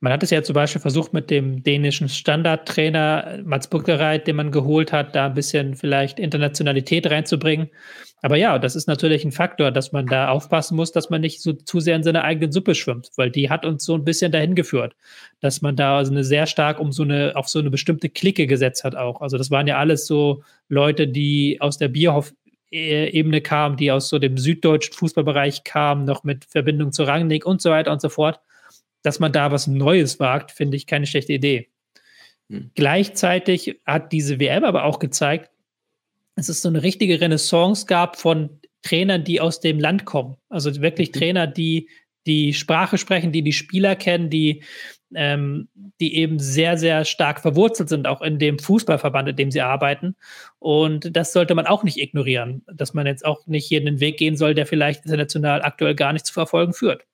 Man 0.00 0.12
hat 0.12 0.22
es 0.22 0.30
ja 0.30 0.42
zum 0.42 0.54
Beispiel 0.54 0.80
versucht 0.80 1.14
mit 1.14 1.30
dem 1.30 1.62
dänischen 1.62 2.08
Standardtrainer 2.08 3.40
Mats 3.44 3.68
Buckereit, 3.68 4.26
den 4.26 4.36
man 4.36 4.50
geholt 4.50 4.92
hat, 4.92 5.14
da 5.14 5.26
ein 5.26 5.34
bisschen 5.34 5.74
vielleicht 5.74 6.18
Internationalität 6.18 7.10
reinzubringen. 7.10 7.70
Aber 8.22 8.36
ja, 8.36 8.58
das 8.58 8.76
ist 8.76 8.88
natürlich 8.88 9.24
ein 9.24 9.32
Faktor, 9.32 9.70
dass 9.70 9.92
man 9.92 10.06
da 10.06 10.28
aufpassen 10.28 10.76
muss, 10.76 10.92
dass 10.92 11.10
man 11.10 11.20
nicht 11.20 11.40
so 11.40 11.52
zu 11.52 11.80
sehr 11.80 11.96
in 11.96 12.02
seiner 12.02 12.24
eigenen 12.24 12.52
Suppe 12.52 12.74
schwimmt, 12.74 13.10
weil 13.16 13.30
die 13.30 13.48
hat 13.50 13.64
uns 13.64 13.84
so 13.84 13.94
ein 13.94 14.04
bisschen 14.04 14.32
dahin 14.32 14.54
geführt, 14.54 14.94
dass 15.40 15.62
man 15.62 15.76
da 15.76 15.98
also 15.98 16.12
eine 16.12 16.24
sehr 16.24 16.46
stark 16.46 16.78
um 16.78 16.92
so 16.92 17.02
eine, 17.02 17.32
auf 17.34 17.48
so 17.48 17.58
eine 17.58 17.70
bestimmte 17.70 18.08
Clique 18.08 18.46
gesetzt 18.46 18.84
hat 18.84 18.96
auch. 18.96 19.20
Also 19.22 19.38
das 19.38 19.50
waren 19.50 19.66
ja 19.66 19.78
alles 19.78 20.06
so 20.06 20.42
Leute, 20.68 21.08
die 21.08 21.58
aus 21.60 21.78
der 21.78 21.88
Bierhoff 21.88 22.32
Ebene 22.70 23.40
kam, 23.40 23.76
die 23.76 23.92
aus 23.92 24.08
so 24.08 24.18
dem 24.18 24.36
süddeutschen 24.36 24.94
Fußballbereich 24.94 25.62
kam, 25.62 26.04
noch 26.04 26.24
mit 26.24 26.44
Verbindung 26.46 26.92
zu 26.92 27.04
Rangnick 27.04 27.46
und 27.46 27.62
so 27.62 27.70
weiter 27.70 27.92
und 27.92 28.00
so 28.00 28.08
fort, 28.08 28.40
dass 29.06 29.20
man 29.20 29.32
da 29.32 29.52
was 29.52 29.68
Neues 29.68 30.18
wagt, 30.18 30.50
finde 30.50 30.76
ich 30.76 30.86
keine 30.86 31.06
schlechte 31.06 31.32
Idee. 31.32 31.68
Hm. 32.50 32.72
Gleichzeitig 32.74 33.80
hat 33.86 34.12
diese 34.12 34.40
WM 34.40 34.64
aber 34.64 34.84
auch 34.84 34.98
gezeigt, 34.98 35.50
dass 36.34 36.48
es 36.48 36.60
so 36.60 36.68
eine 36.68 36.82
richtige 36.82 37.20
Renaissance 37.20 37.86
gab 37.86 38.18
von 38.18 38.60
Trainern, 38.82 39.22
die 39.22 39.40
aus 39.40 39.60
dem 39.60 39.78
Land 39.78 40.04
kommen. 40.04 40.36
Also 40.48 40.82
wirklich 40.82 41.08
mhm. 41.08 41.18
Trainer, 41.18 41.46
die 41.46 41.88
die 42.26 42.52
Sprache 42.52 42.98
sprechen, 42.98 43.30
die 43.30 43.42
die 43.42 43.52
Spieler 43.52 43.94
kennen, 43.94 44.28
die, 44.28 44.64
ähm, 45.14 45.68
die 46.00 46.16
eben 46.16 46.40
sehr, 46.40 46.76
sehr 46.76 47.04
stark 47.04 47.40
verwurzelt 47.40 47.88
sind, 47.88 48.08
auch 48.08 48.20
in 48.20 48.40
dem 48.40 48.58
Fußballverband, 48.58 49.28
in 49.28 49.36
dem 49.36 49.50
sie 49.52 49.60
arbeiten. 49.60 50.16
Und 50.58 51.16
das 51.16 51.32
sollte 51.32 51.54
man 51.54 51.66
auch 51.66 51.84
nicht 51.84 51.98
ignorieren, 51.98 52.64
dass 52.66 52.92
man 52.92 53.06
jetzt 53.06 53.24
auch 53.24 53.46
nicht 53.46 53.70
jeden 53.70 54.00
Weg 54.00 54.18
gehen 54.18 54.36
soll, 54.36 54.54
der 54.54 54.66
vielleicht 54.66 55.04
international 55.04 55.62
aktuell 55.62 55.94
gar 55.94 56.12
nicht 56.12 56.26
zu 56.26 56.32
verfolgen 56.32 56.74
führt. 56.74 57.04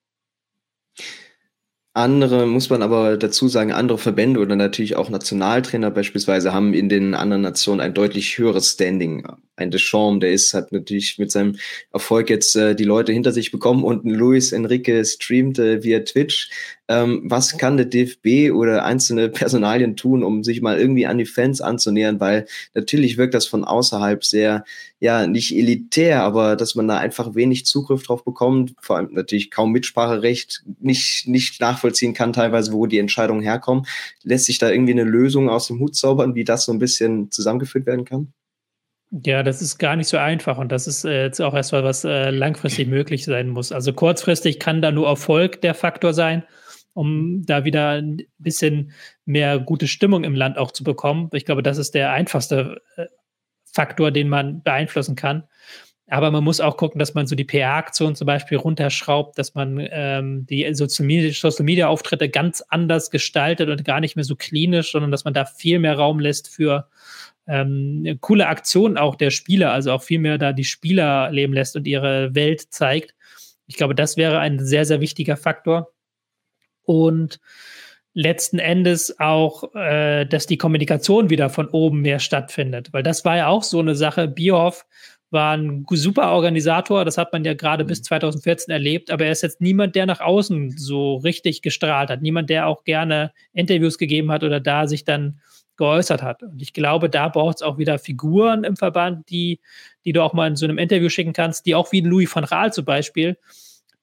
Andere, 1.95 2.47
muss 2.47 2.71
man 2.71 2.81
aber 2.81 3.19
dazu 3.19 3.49
sagen, 3.49 3.71
andere 3.71 3.99
Verbände 3.99 4.41
oder 4.41 4.57
natürlich 4.57 4.97
auch 4.97 5.11
Nationaltrainer 5.11 5.91
beispielsweise 5.91 6.55
haben 6.55 6.73
in 6.73 6.89
den 6.89 7.13
anderen 7.13 7.43
Nationen 7.43 7.83
ein 7.83 7.93
deutlich 7.93 8.39
höheres 8.39 8.71
Standing. 8.73 9.27
Ein 9.57 9.71
Deschamps, 9.71 10.21
der 10.21 10.33
ist, 10.33 10.55
hat 10.55 10.73
natürlich 10.73 11.19
mit 11.19 11.31
seinem 11.31 11.57
Erfolg 11.93 12.31
jetzt 12.31 12.57
äh, 12.57 12.75
die 12.75 12.85
Leute 12.85 13.13
hinter 13.13 13.31
sich 13.33 13.51
bekommen 13.51 13.85
und 13.85 14.07
Luis 14.07 14.53
Enrique 14.53 15.05
streamt 15.05 15.59
äh, 15.59 15.83
via 15.83 16.01
Twitch. 16.01 16.51
Ähm, 16.93 17.23
was 17.25 17.57
kann 17.57 17.79
der 17.79 17.87
DFB 17.87 18.53
oder 18.55 18.85
einzelne 18.85 19.31
Personalien 19.31 19.97
tun, 19.97 20.23
um 20.23 20.45
sich 20.45 20.61
mal 20.61 20.79
irgendwie 20.79 21.07
an 21.07 21.17
die 21.17 21.25
Fans 21.25 21.63
anzunähern? 21.63 22.21
Weil 22.21 22.45
natürlich 22.75 23.17
wirkt 23.17 23.33
das 23.33 23.47
von 23.47 23.65
außerhalb 23.65 24.23
sehr, 24.23 24.65
ja, 25.01 25.27
nicht 25.27 25.57
elitär, 25.57 26.23
aber 26.23 26.55
dass 26.55 26.75
man 26.75 26.87
da 26.87 26.99
einfach 26.99 27.35
wenig 27.35 27.65
Zugriff 27.65 28.03
drauf 28.03 28.25
bekommt, 28.25 28.75
vor 28.79 28.97
allem 28.99 29.09
natürlich 29.13 29.51
kaum 29.51 29.73
Mitspracherecht, 29.73 30.65
nicht, 30.81 31.27
nicht 31.27 31.63
nachvollziehen 31.63 32.13
kann 32.13 32.35
teilweise, 32.35 32.75
wo 32.75 32.85
die 32.85 32.99
Entscheidungen 32.99 33.41
herkommen. 33.41 33.87
Lässt 34.23 34.45
sich 34.45 34.59
da 34.59 34.71
irgendwie 34.71 34.93
eine 34.93 35.05
Lösung 35.05 35.49
aus 35.49 35.69
dem 35.69 35.79
Hut 35.79 35.97
zaubern, 35.97 36.35
wie 36.35 36.45
das 36.45 36.67
so 36.67 36.73
ein 36.73 36.79
bisschen 36.79 37.31
zusammengeführt 37.31 37.87
werden 37.87 38.05
kann? 38.05 38.35
Ja, 39.25 39.43
das 39.43 39.63
ist 39.63 39.79
gar 39.79 39.97
nicht 39.97 40.09
so 40.09 40.19
einfach 40.19 40.59
und 40.59 40.71
das 40.71 40.87
ist 40.87 41.07
äh, 41.07 41.25
jetzt 41.25 41.41
auch 41.41 41.55
erstmal, 41.55 41.85
was 41.85 42.05
äh, 42.05 42.29
langfristig 42.29 42.87
möglich 42.89 43.25
sein 43.25 43.49
muss. 43.49 43.73
Also 43.73 43.95
kurzfristig 43.95 44.59
kann 44.59 44.83
da 44.83 44.91
nur 44.93 45.07
Erfolg 45.07 45.63
der 45.63 45.75
Faktor 45.75 46.13
sein 46.13 46.43
um 46.95 47.45
da 47.45 47.65
wieder 47.65 47.91
ein 47.91 48.23
bisschen 48.39 48.93
mehr 49.25 49.59
gute 49.59 49.89
Stimmung 49.89 50.25
im 50.25 50.35
Land 50.35 50.59
auch 50.59 50.71
zu 50.71 50.85
bekommen. 50.85 51.31
Ich 51.33 51.45
glaube, 51.45 51.63
das 51.63 51.79
ist 51.79 51.95
der 51.95 52.13
einfachste 52.13 52.81
äh, 52.97 53.07
Faktor, 53.65 54.11
den 54.11 54.29
man 54.29 54.63
beeinflussen 54.63 55.17
kann. 55.17 55.45
Aber 56.09 56.31
man 56.31 56.45
muss 56.45 56.61
auch 56.61 56.77
gucken, 56.77 56.99
dass 56.99 57.15
man 57.15 57.27
so 57.27 57.35
die 57.35 57.45
PR-Aktion 57.45 58.15
zum 58.15 58.27
Beispiel 58.27 58.59
runterschraubt, 58.59 59.39
dass 59.39 59.55
man 59.55 59.79
ähm, 59.91 60.47
die 60.47 60.69
Social 60.75 61.07
Media-Auftritte 61.07 62.29
ganz 62.29 62.63
anders 62.69 63.11
gestaltet 63.11 63.71
und 63.71 63.85
gar 63.85 64.01
nicht 64.01 64.17
mehr 64.17 64.25
so 64.25 64.37
klinisch, 64.37 64.93
sondern 64.93 65.11
dass 65.11 65.25
man 65.25 65.33
da 65.33 65.47
viel 65.47 65.79
mehr 65.79 65.97
Raum 65.97 66.21
lässt 66.21 66.55
für 66.55 66.89
ähm, 67.47 68.19
coole 68.21 68.47
Aktionen 68.47 68.99
auch 68.99 69.15
der 69.15 69.31
Spieler, 69.31 69.73
also 69.73 69.93
auch 69.93 70.03
viel 70.03 70.19
mehr 70.19 70.39
da 70.39 70.53
die 70.53 70.65
Spieler 70.65 71.31
leben 71.31 71.55
lässt 71.55 71.77
und 71.77 71.87
ihre 71.87 72.35
Welt 72.35 72.61
zeigt. 72.73 73.15
Ich 73.67 73.77
glaube, 73.77 73.95
das 73.95 74.19
wäre 74.19 74.39
ein 74.39 74.59
sehr, 74.59 74.85
sehr 74.85 75.01
wichtiger 75.01 75.39
Faktor 75.39 75.93
und 76.85 77.41
letzten 78.15 78.59
Endes 78.59 79.19
auch, 79.19 79.75
äh, 79.75 80.27
dass 80.27 80.47
die 80.47 80.59
Kommunikation 80.59 81.31
wieder 81.31 81.49
von 81.51 81.69
oben 81.69 82.03
mehr 82.03 82.19
stattfindet. 82.19 82.93
Weil 82.93 83.03
das 83.03 83.25
war 83.25 83.37
ja 83.37 83.47
auch 83.49 83.63
so 83.63 83.81
eine 83.81 83.95
Sache. 83.95 84.29
Bierhoff 84.29 84.85
war 85.33 85.57
ein 85.57 85.87
super 85.91 86.33
Organisator, 86.33 87.07
das 87.07 87.17
hat 87.17 87.33
man 87.33 87.43
ja 87.43 87.55
gerade 87.55 87.87
bis 87.87 88.03
2014 88.03 88.71
mhm. 88.71 88.73
erlebt, 88.75 89.11
aber 89.11 89.25
er 89.25 89.33
ist 89.33 89.43
jetzt 89.43 89.63
niemand, 89.63 89.95
der 89.95 90.05
nach 90.05 90.21
außen 90.21 90.77
so 90.77 91.17
richtig 91.17 91.63
gestrahlt 91.63 92.11
hat, 92.11 92.21
niemand, 92.21 92.51
der 92.51 92.67
auch 92.67 92.85
gerne 92.85 93.33
Interviews 93.55 93.97
gegeben 93.97 94.31
hat 94.31 94.45
oder 94.45 94.61
da 94.61 94.87
sich 94.87 95.05
dann 95.05 95.41
geäußert 95.79 96.23
hat. 96.23 96.43
Und 96.43 96.61
ich 96.61 96.75
glaube, 96.75 97.09
da 97.09 97.29
braucht 97.29 97.57
es 97.57 97.63
auch 97.63 97.79
wieder 97.79 97.99
Figuren 97.99 98.63
im 98.63 98.77
Verband, 98.77 99.31
die, 99.31 99.61
die 100.05 100.13
du 100.13 100.23
auch 100.23 100.35
mal 100.35 100.49
in 100.49 100.57
so 100.57 100.67
einem 100.67 100.77
Interview 100.77 101.09
schicken 101.09 101.33
kannst, 101.33 101.65
die 101.65 101.75
auch 101.75 101.93
wie 101.93 102.03
Louis 102.03 102.35
van 102.35 102.45
Raal 102.45 102.73
zum 102.73 102.85
Beispiel, 102.85 103.39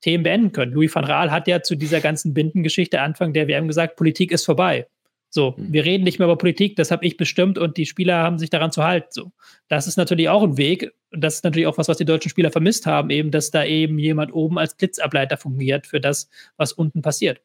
Themen 0.02 0.24
beenden 0.24 0.52
können. 0.52 0.74
Louis 0.74 0.94
van 0.94 1.04
Raal 1.04 1.32
hat 1.32 1.48
ja 1.48 1.62
zu 1.62 1.76
dieser 1.76 2.02
ganzen 2.02 2.34
Bindengeschichte 2.34 3.02
Anfang 3.02 3.34
der 3.34 3.48
WM 3.48 3.68
gesagt, 3.68 3.96
Politik 3.96 4.32
ist 4.32 4.46
vorbei. 4.46 4.88
So, 5.30 5.54
mhm. 5.58 5.74
wir 5.74 5.86
reden 5.86 6.04
nicht 6.04 6.20
mehr 6.20 6.28
über 6.28 6.38
Politik, 6.38 6.76
das 6.76 6.92
habe 6.92 7.06
ich 7.06 7.18
bestimmt 7.18 7.58
und 7.58 7.78
die 7.78 7.86
Spieler 7.86 8.18
haben 8.18 8.40
sich 8.40 8.50
daran 8.50 8.72
zu 8.72 8.84
halten. 8.84 9.10
So, 9.12 9.32
das 9.68 9.88
ist 9.88 9.98
natürlich 9.98 10.30
auch 10.30 10.44
ein 10.44 10.58
Weg. 10.58 10.92
Und 11.12 11.22
das 11.24 11.36
ist 11.36 11.44
natürlich 11.44 11.68
auch 11.68 11.78
was, 11.78 11.88
was 11.88 11.98
die 11.98 12.06
deutschen 12.06 12.30
Spieler 12.30 12.52
vermisst 12.52 12.86
haben, 12.86 13.10
eben, 13.10 13.32
dass 13.32 13.52
da 13.52 13.66
eben 13.66 13.98
jemand 13.98 14.34
oben 14.34 14.58
als 14.58 14.76
Blitzableiter 14.76 15.38
fungiert 15.38 15.88
für 15.88 16.00
das, 16.00 16.30
was 16.58 16.72
unten 16.72 17.02
passiert 17.02 17.42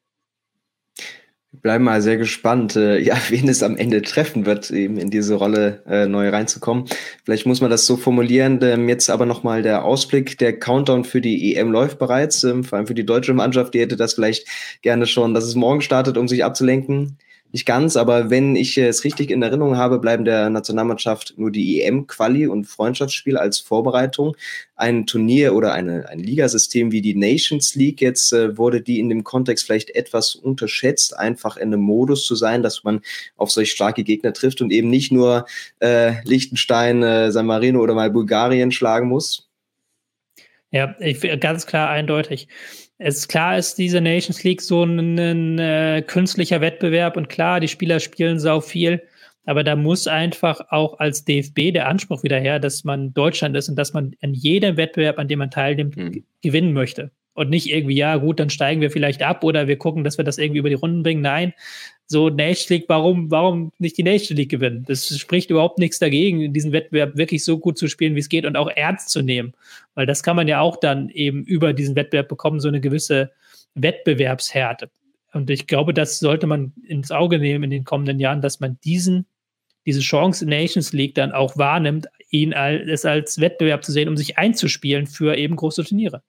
bleiben 1.63 1.85
mal 1.85 2.03
sehr 2.03 2.17
gespannt, 2.17 2.77
äh, 2.77 2.99
ja, 3.03 3.17
wen 3.29 3.49
es 3.49 3.63
am 3.63 3.77
Ende 3.77 4.03
treffen 4.03 4.47
wird, 4.47 4.71
eben 4.71 4.99
in 4.99 5.11
diese 5.11 5.35
Rolle 5.35 5.83
äh, 5.87 6.07
neu 6.07 6.29
reinzukommen. 6.29 6.87
Vielleicht 7.25 7.47
muss 7.47 7.61
man 7.61 7.71
das 7.71 7.87
so 7.87 7.97
formulieren. 7.97 8.59
Ähm, 8.63 8.89
jetzt 8.89 9.11
aber 9.11 9.27
nochmal 9.27 9.63
der 9.63 9.85
Ausblick. 9.85 10.39
Der 10.39 10.59
Countdown 10.59 11.05
für 11.05 11.21
die 11.21 11.57
EM 11.57 11.71
läuft 11.71 11.99
bereits, 11.99 12.45
ähm, 12.45 12.65
vor 12.65 12.79
allem 12.79 12.87
für 12.87 12.95
die 12.95 13.07
deutsche 13.07 13.35
Mannschaft. 13.35 13.75
Die 13.75 13.81
hätte 13.81 13.97
das 13.97 14.15
vielleicht 14.15 14.47
gerne 14.83 15.07
schon, 15.07 15.35
dass 15.35 15.45
es 15.45 15.55
morgen 15.55 15.81
startet, 15.81 16.17
um 16.17 16.29
sich 16.29 16.45
abzulenken 16.45 17.19
nicht 17.55 17.67
ganz, 17.67 17.97
aber 17.97 18.31
wenn 18.31 18.57
ich 18.57 18.77
es 18.79 19.05
richtig 19.05 19.31
in 19.31 19.41
Erinnerung 19.41 19.77
habe, 19.77 20.01
bleiben 20.01 20.25
der 20.25 20.51
Nationalmannschaft 20.51 21.35
nur 21.37 21.53
die 21.53 21.83
EM-Quali 21.83 22.49
und 22.49 22.65
Freundschaftsspiel 22.65 23.37
als 23.37 23.61
Vorbereitung. 23.61 24.37
Ein 24.75 25.07
Turnier 25.07 25.55
oder 25.55 25.73
eine, 25.73 26.09
ein 26.09 26.19
Ligasystem 26.19 26.91
wie 26.91 27.01
die 27.01 27.15
Nations 27.15 27.77
League 27.77 28.01
jetzt 28.01 28.33
äh, 28.33 28.59
wurde 28.59 28.81
die 28.81 28.99
in 28.99 29.09
dem 29.09 29.23
Kontext 29.23 29.67
vielleicht 29.67 29.91
etwas 29.91 30.35
unterschätzt, 30.35 31.17
einfach 31.17 31.57
in 31.57 31.73
einem 31.73 31.83
Modus 31.83 32.27
zu 32.27 32.35
sein, 32.35 32.65
dass 32.65 32.83
man 32.83 33.03
auf 33.37 33.53
solch 33.53 33.71
starke 33.71 34.03
Gegner 34.03 34.33
trifft 34.33 34.61
und 34.61 34.73
eben 34.73 34.91
nicht 34.91 35.13
nur 35.13 35.47
äh, 35.79 36.15
Liechtenstein, 36.25 37.05
äh, 37.05 37.31
San 37.31 37.47
Marino 37.47 37.81
oder 37.81 37.95
mal 37.95 38.11
Bulgarien 38.11 38.73
schlagen 38.73 39.07
muss. 39.07 39.49
Ja, 40.73 40.97
ich, 40.99 41.21
ganz 41.39 41.67
klar 41.67 41.89
eindeutig 41.89 42.49
es 42.99 43.19
ist 43.19 43.29
klar 43.29 43.59
ist 43.59 43.77
diese 43.77 44.01
Nations 44.01 44.45
League 44.45 44.63
so 44.63 44.85
ein, 44.85 45.19
ein 45.19 45.59
äh, 45.59 46.03
künstlicher 46.07 46.61
Wettbewerb 46.61 47.17
und 47.17 47.29
klar, 47.29 47.61
die 47.61 47.69
Spieler 47.69 48.01
spielen 48.01 48.39
sau 48.39 48.61
viel, 48.61 49.03
aber 49.47 49.65
da 49.65 49.77
muss 49.77 50.07
einfach 50.07 50.61
auch 50.71 50.99
als 51.01 51.25
DFB 51.25 51.73
der 51.73 51.89
Anspruch 51.89 52.23
wieder 52.23 52.39
her, 52.39 52.59
dass 52.59 52.85
man 52.85 53.13
Deutschland 53.13 53.57
ist 53.57 53.69
und 53.69 53.77
dass 53.77 53.93
man 53.93 54.15
an 54.23 54.33
jedem 54.33 54.77
Wettbewerb, 54.77 55.19
an 55.19 55.29
dem 55.29 55.41
man 55.41 55.51
teilnimmt, 55.51 55.97
mhm. 55.97 56.25
gewinnen 56.43 56.73
möchte. 56.73 57.11
Und 57.35 57.51
nicht 57.51 57.69
irgendwie, 57.69 57.97
ja, 57.97 58.17
gut, 58.17 58.39
dann 58.39 58.49
steigen 58.49 58.81
wir 58.81 58.93
vielleicht 58.93 59.23
ab 59.23 59.43
oder 59.43 59.67
wir 59.67 59.77
gucken, 59.77 60.05
dass 60.05 60.19
wir 60.19 60.25
das 60.25 60.39
irgendwie 60.39 60.61
über 60.61 60.69
die 60.69 60.77
Runden 60.77 61.03
bringen. 61.03 61.21
Nein, 61.21 61.53
so 62.07 62.29
Nation 62.29 62.77
League, 62.77 62.85
warum, 62.89 63.31
warum 63.31 63.73
nicht 63.79 63.97
die 63.99 64.03
Nation 64.03 64.37
League 64.37 64.51
gewinnen? 64.51 64.85
Das 64.87 65.19
spricht 65.19 65.51
überhaupt 65.51 65.79
nichts 65.79 65.99
dagegen, 65.99 66.53
diesen 66.53 66.73
Wettbewerb 66.73 67.17
wirklich 67.17 67.45
so 67.45 67.59
gut 67.59 67.79
zu 67.79 67.89
spielen, 67.89 68.15
wie 68.15 68.21
es 68.21 68.29
geht 68.29 68.45
und 68.45 68.57
auch 68.57 68.69
ernst 68.69 69.11
zu 69.11 69.23
nehmen. 69.23 69.53
Weil 69.95 70.07
das 70.07 70.23
kann 70.23 70.37
man 70.37 70.49
ja 70.49 70.61
auch 70.61 70.77
dann 70.77 71.09
eben 71.09 71.45
über 71.45 71.73
diesen 71.73 71.97
Wettbewerb 71.97 72.29
bekommen, 72.29 72.61
so 72.61 72.69
eine 72.69 72.81
gewisse 72.81 73.33
Wettbewerbshärte. 73.75 74.91
Und 75.33 75.51
ich 75.51 75.67
glaube, 75.67 75.95
das 75.95 76.21
sollte 76.21 76.47
man 76.47 76.73
ins 76.87 77.11
Auge 77.11 77.39
nehmen 77.39 77.65
in 77.65 77.71
den 77.71 77.85
kommenden 77.85 78.21
Jahren, 78.21 78.43
dass 78.43 78.61
man 78.61 78.79
diesen, 78.85 79.27
diese 79.87 80.01
Chance 80.01 80.47
Nations 80.47 80.93
League 80.93 81.15
dann 81.15 81.33
auch 81.33 81.57
wahrnimmt, 81.57 82.07
ihn 82.31 82.55
als, 82.55 83.05
als 83.05 83.41
Wettbewerb 83.41 83.85
zu 83.85 83.93
sehen, 83.93 84.09
um 84.09 84.17
sich 84.17 84.39
einzuspielen 84.39 85.07
für 85.07 85.37
eben 85.37 85.57
große 85.57 85.85
Turniere. 85.85 86.23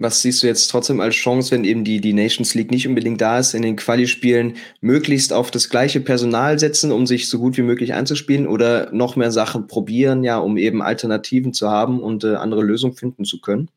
Was 0.00 0.22
siehst 0.22 0.44
du 0.44 0.46
jetzt 0.46 0.68
trotzdem 0.68 1.00
als 1.00 1.16
Chance, 1.16 1.50
wenn 1.50 1.64
eben 1.64 1.82
die, 1.82 2.00
die 2.00 2.12
Nations 2.12 2.54
League 2.54 2.70
nicht 2.70 2.86
unbedingt 2.86 3.20
da 3.20 3.40
ist, 3.40 3.52
in 3.52 3.62
den 3.62 3.74
Quali-Spielen 3.74 4.54
möglichst 4.80 5.32
auf 5.32 5.50
das 5.50 5.70
gleiche 5.70 6.00
Personal 6.00 6.56
setzen, 6.60 6.92
um 6.92 7.04
sich 7.04 7.28
so 7.28 7.40
gut 7.40 7.56
wie 7.56 7.62
möglich 7.62 7.94
einzuspielen 7.94 8.46
oder 8.46 8.92
noch 8.92 9.16
mehr 9.16 9.32
Sachen 9.32 9.66
probieren, 9.66 10.22
ja, 10.22 10.38
um 10.38 10.56
eben 10.56 10.82
Alternativen 10.82 11.52
zu 11.52 11.68
haben 11.68 12.00
und 12.00 12.22
äh, 12.22 12.36
andere 12.36 12.62
Lösungen 12.62 12.94
finden 12.94 13.24
zu 13.24 13.40
können? 13.40 13.70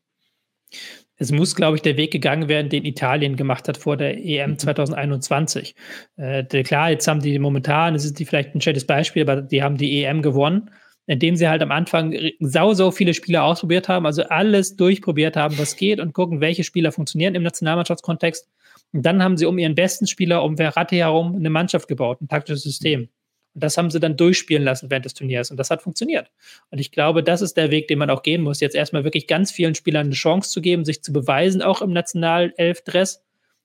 Es 1.16 1.32
muss, 1.32 1.56
glaube 1.56 1.76
ich, 1.76 1.82
der 1.82 1.96
Weg 1.96 2.12
gegangen 2.12 2.48
werden, 2.48 2.68
den 2.68 2.84
Italien 2.84 3.34
gemacht 3.36 3.66
hat 3.66 3.76
vor 3.76 3.96
der 3.96 4.24
EM 4.24 4.58
2021. 4.58 5.74
Mhm. 6.16 6.24
Äh, 6.24 6.62
klar, 6.62 6.90
jetzt 6.90 7.08
haben 7.08 7.20
die 7.20 7.36
momentan, 7.40 7.94
das 7.94 8.04
ist 8.04 8.20
die 8.20 8.24
vielleicht 8.24 8.54
ein 8.54 8.60
schönes 8.60 8.86
Beispiel, 8.86 9.22
aber 9.22 9.42
die 9.42 9.62
haben 9.62 9.76
die 9.76 10.04
EM 10.04 10.22
gewonnen 10.22 10.70
indem 11.06 11.36
sie 11.36 11.48
halt 11.48 11.62
am 11.62 11.70
Anfang 11.70 12.14
sau, 12.40 12.74
sau 12.74 12.90
viele 12.90 13.14
Spieler 13.14 13.44
ausprobiert 13.44 13.88
haben, 13.88 14.06
also 14.06 14.22
alles 14.24 14.76
durchprobiert 14.76 15.36
haben, 15.36 15.58
was 15.58 15.76
geht 15.76 16.00
und 16.00 16.12
gucken, 16.12 16.40
welche 16.40 16.64
Spieler 16.64 16.92
funktionieren 16.92 17.34
im 17.34 17.42
Nationalmannschaftskontext. 17.42 18.48
Und 18.92 19.04
dann 19.04 19.22
haben 19.22 19.36
sie 19.36 19.46
um 19.46 19.58
ihren 19.58 19.74
besten 19.74 20.06
Spieler, 20.06 20.44
um 20.44 20.56
Verratti 20.56 20.96
herum, 20.96 21.34
eine 21.34 21.50
Mannschaft 21.50 21.88
gebaut, 21.88 22.20
ein 22.20 22.28
taktisches 22.28 22.62
System. 22.62 23.08
Und 23.54 23.64
das 23.64 23.76
haben 23.76 23.90
sie 23.90 24.00
dann 24.00 24.16
durchspielen 24.16 24.62
lassen 24.62 24.90
während 24.90 25.04
des 25.04 25.14
Turniers. 25.14 25.50
Und 25.50 25.56
das 25.56 25.70
hat 25.70 25.82
funktioniert. 25.82 26.30
Und 26.70 26.78
ich 26.78 26.90
glaube, 26.90 27.22
das 27.22 27.42
ist 27.42 27.56
der 27.56 27.70
Weg, 27.70 27.88
den 27.88 27.98
man 27.98 28.10
auch 28.10 28.22
gehen 28.22 28.42
muss. 28.42 28.60
Jetzt 28.60 28.74
erstmal 28.76 29.04
wirklich 29.04 29.26
ganz 29.26 29.50
vielen 29.50 29.74
Spielern 29.74 30.06
eine 30.06 30.14
Chance 30.14 30.50
zu 30.50 30.60
geben, 30.60 30.84
sich 30.84 31.02
zu 31.02 31.12
beweisen, 31.12 31.62
auch 31.62 31.82
im 31.82 31.92
Nationalelf-Dress 31.92 33.22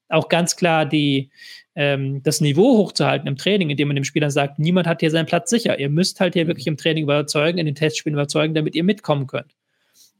auch 0.10 0.30
ganz 0.30 0.56
klar 0.56 0.86
die, 0.86 1.30
ähm, 1.76 2.22
das 2.24 2.42
Niveau 2.42 2.78
hochzuhalten 2.78 3.28
im 3.28 3.38
Training, 3.38 3.70
indem 3.70 3.90
man 3.90 3.96
dem 3.96 4.04
Spielern 4.04 4.32
sagt, 4.32 4.60
niemand 4.60 4.88
hat 4.88 5.02
hier 5.02 5.12
seinen 5.12 5.26
Platz 5.26 5.50
sicher. 5.50 5.80
Ihr 5.80 5.90
müsst 5.90 6.20
halt 6.20 6.34
hier 6.34 6.48
wirklich 6.48 6.68
im 6.68 6.78
Training 6.78 7.04
überzeugen, 7.04 7.58
in 7.58 7.66
den 7.66 7.76
Testspielen 7.76 8.16
überzeugen, 8.16 8.54
damit 8.54 8.76
ihr 8.76 8.84
mitkommen 8.84 9.28
könnt. 9.28 9.56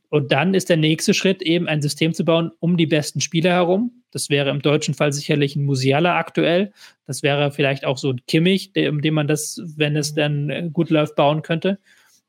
Und 0.10 0.32
dann 0.32 0.54
ist 0.54 0.70
der 0.70 0.78
nächste 0.78 1.14
Schritt 1.14 1.42
eben 1.42 1.68
ein 1.68 1.82
System 1.82 2.14
zu 2.14 2.24
bauen 2.24 2.52
um 2.60 2.78
die 2.78 2.86
besten 2.86 3.20
Spieler 3.20 3.52
herum. 3.52 4.04
Das 4.12 4.30
wäre 4.30 4.50
im 4.50 4.62
deutschen 4.62 4.94
Fall 4.94 5.12
sicherlich 5.12 5.56
ein 5.56 5.66
Musiala 5.66 6.18
aktuell. 6.18 6.72
Das 7.06 7.24
wäre 7.24 7.52
vielleicht 7.52 7.86
auch 7.86 7.98
so 7.98 8.12
ein 8.12 8.22
Kimmich, 8.26 8.72
der, 8.72 8.90
um 8.90 9.02
den 9.02 9.14
man 9.14 9.28
das, 9.28 9.62
wenn 9.76 9.98
es 9.98 10.14
dann 10.14 10.50
äh, 10.50 10.70
gut 10.72 10.90
läuft, 10.90 11.16
bauen 11.16 11.42
könnte. 11.42 11.80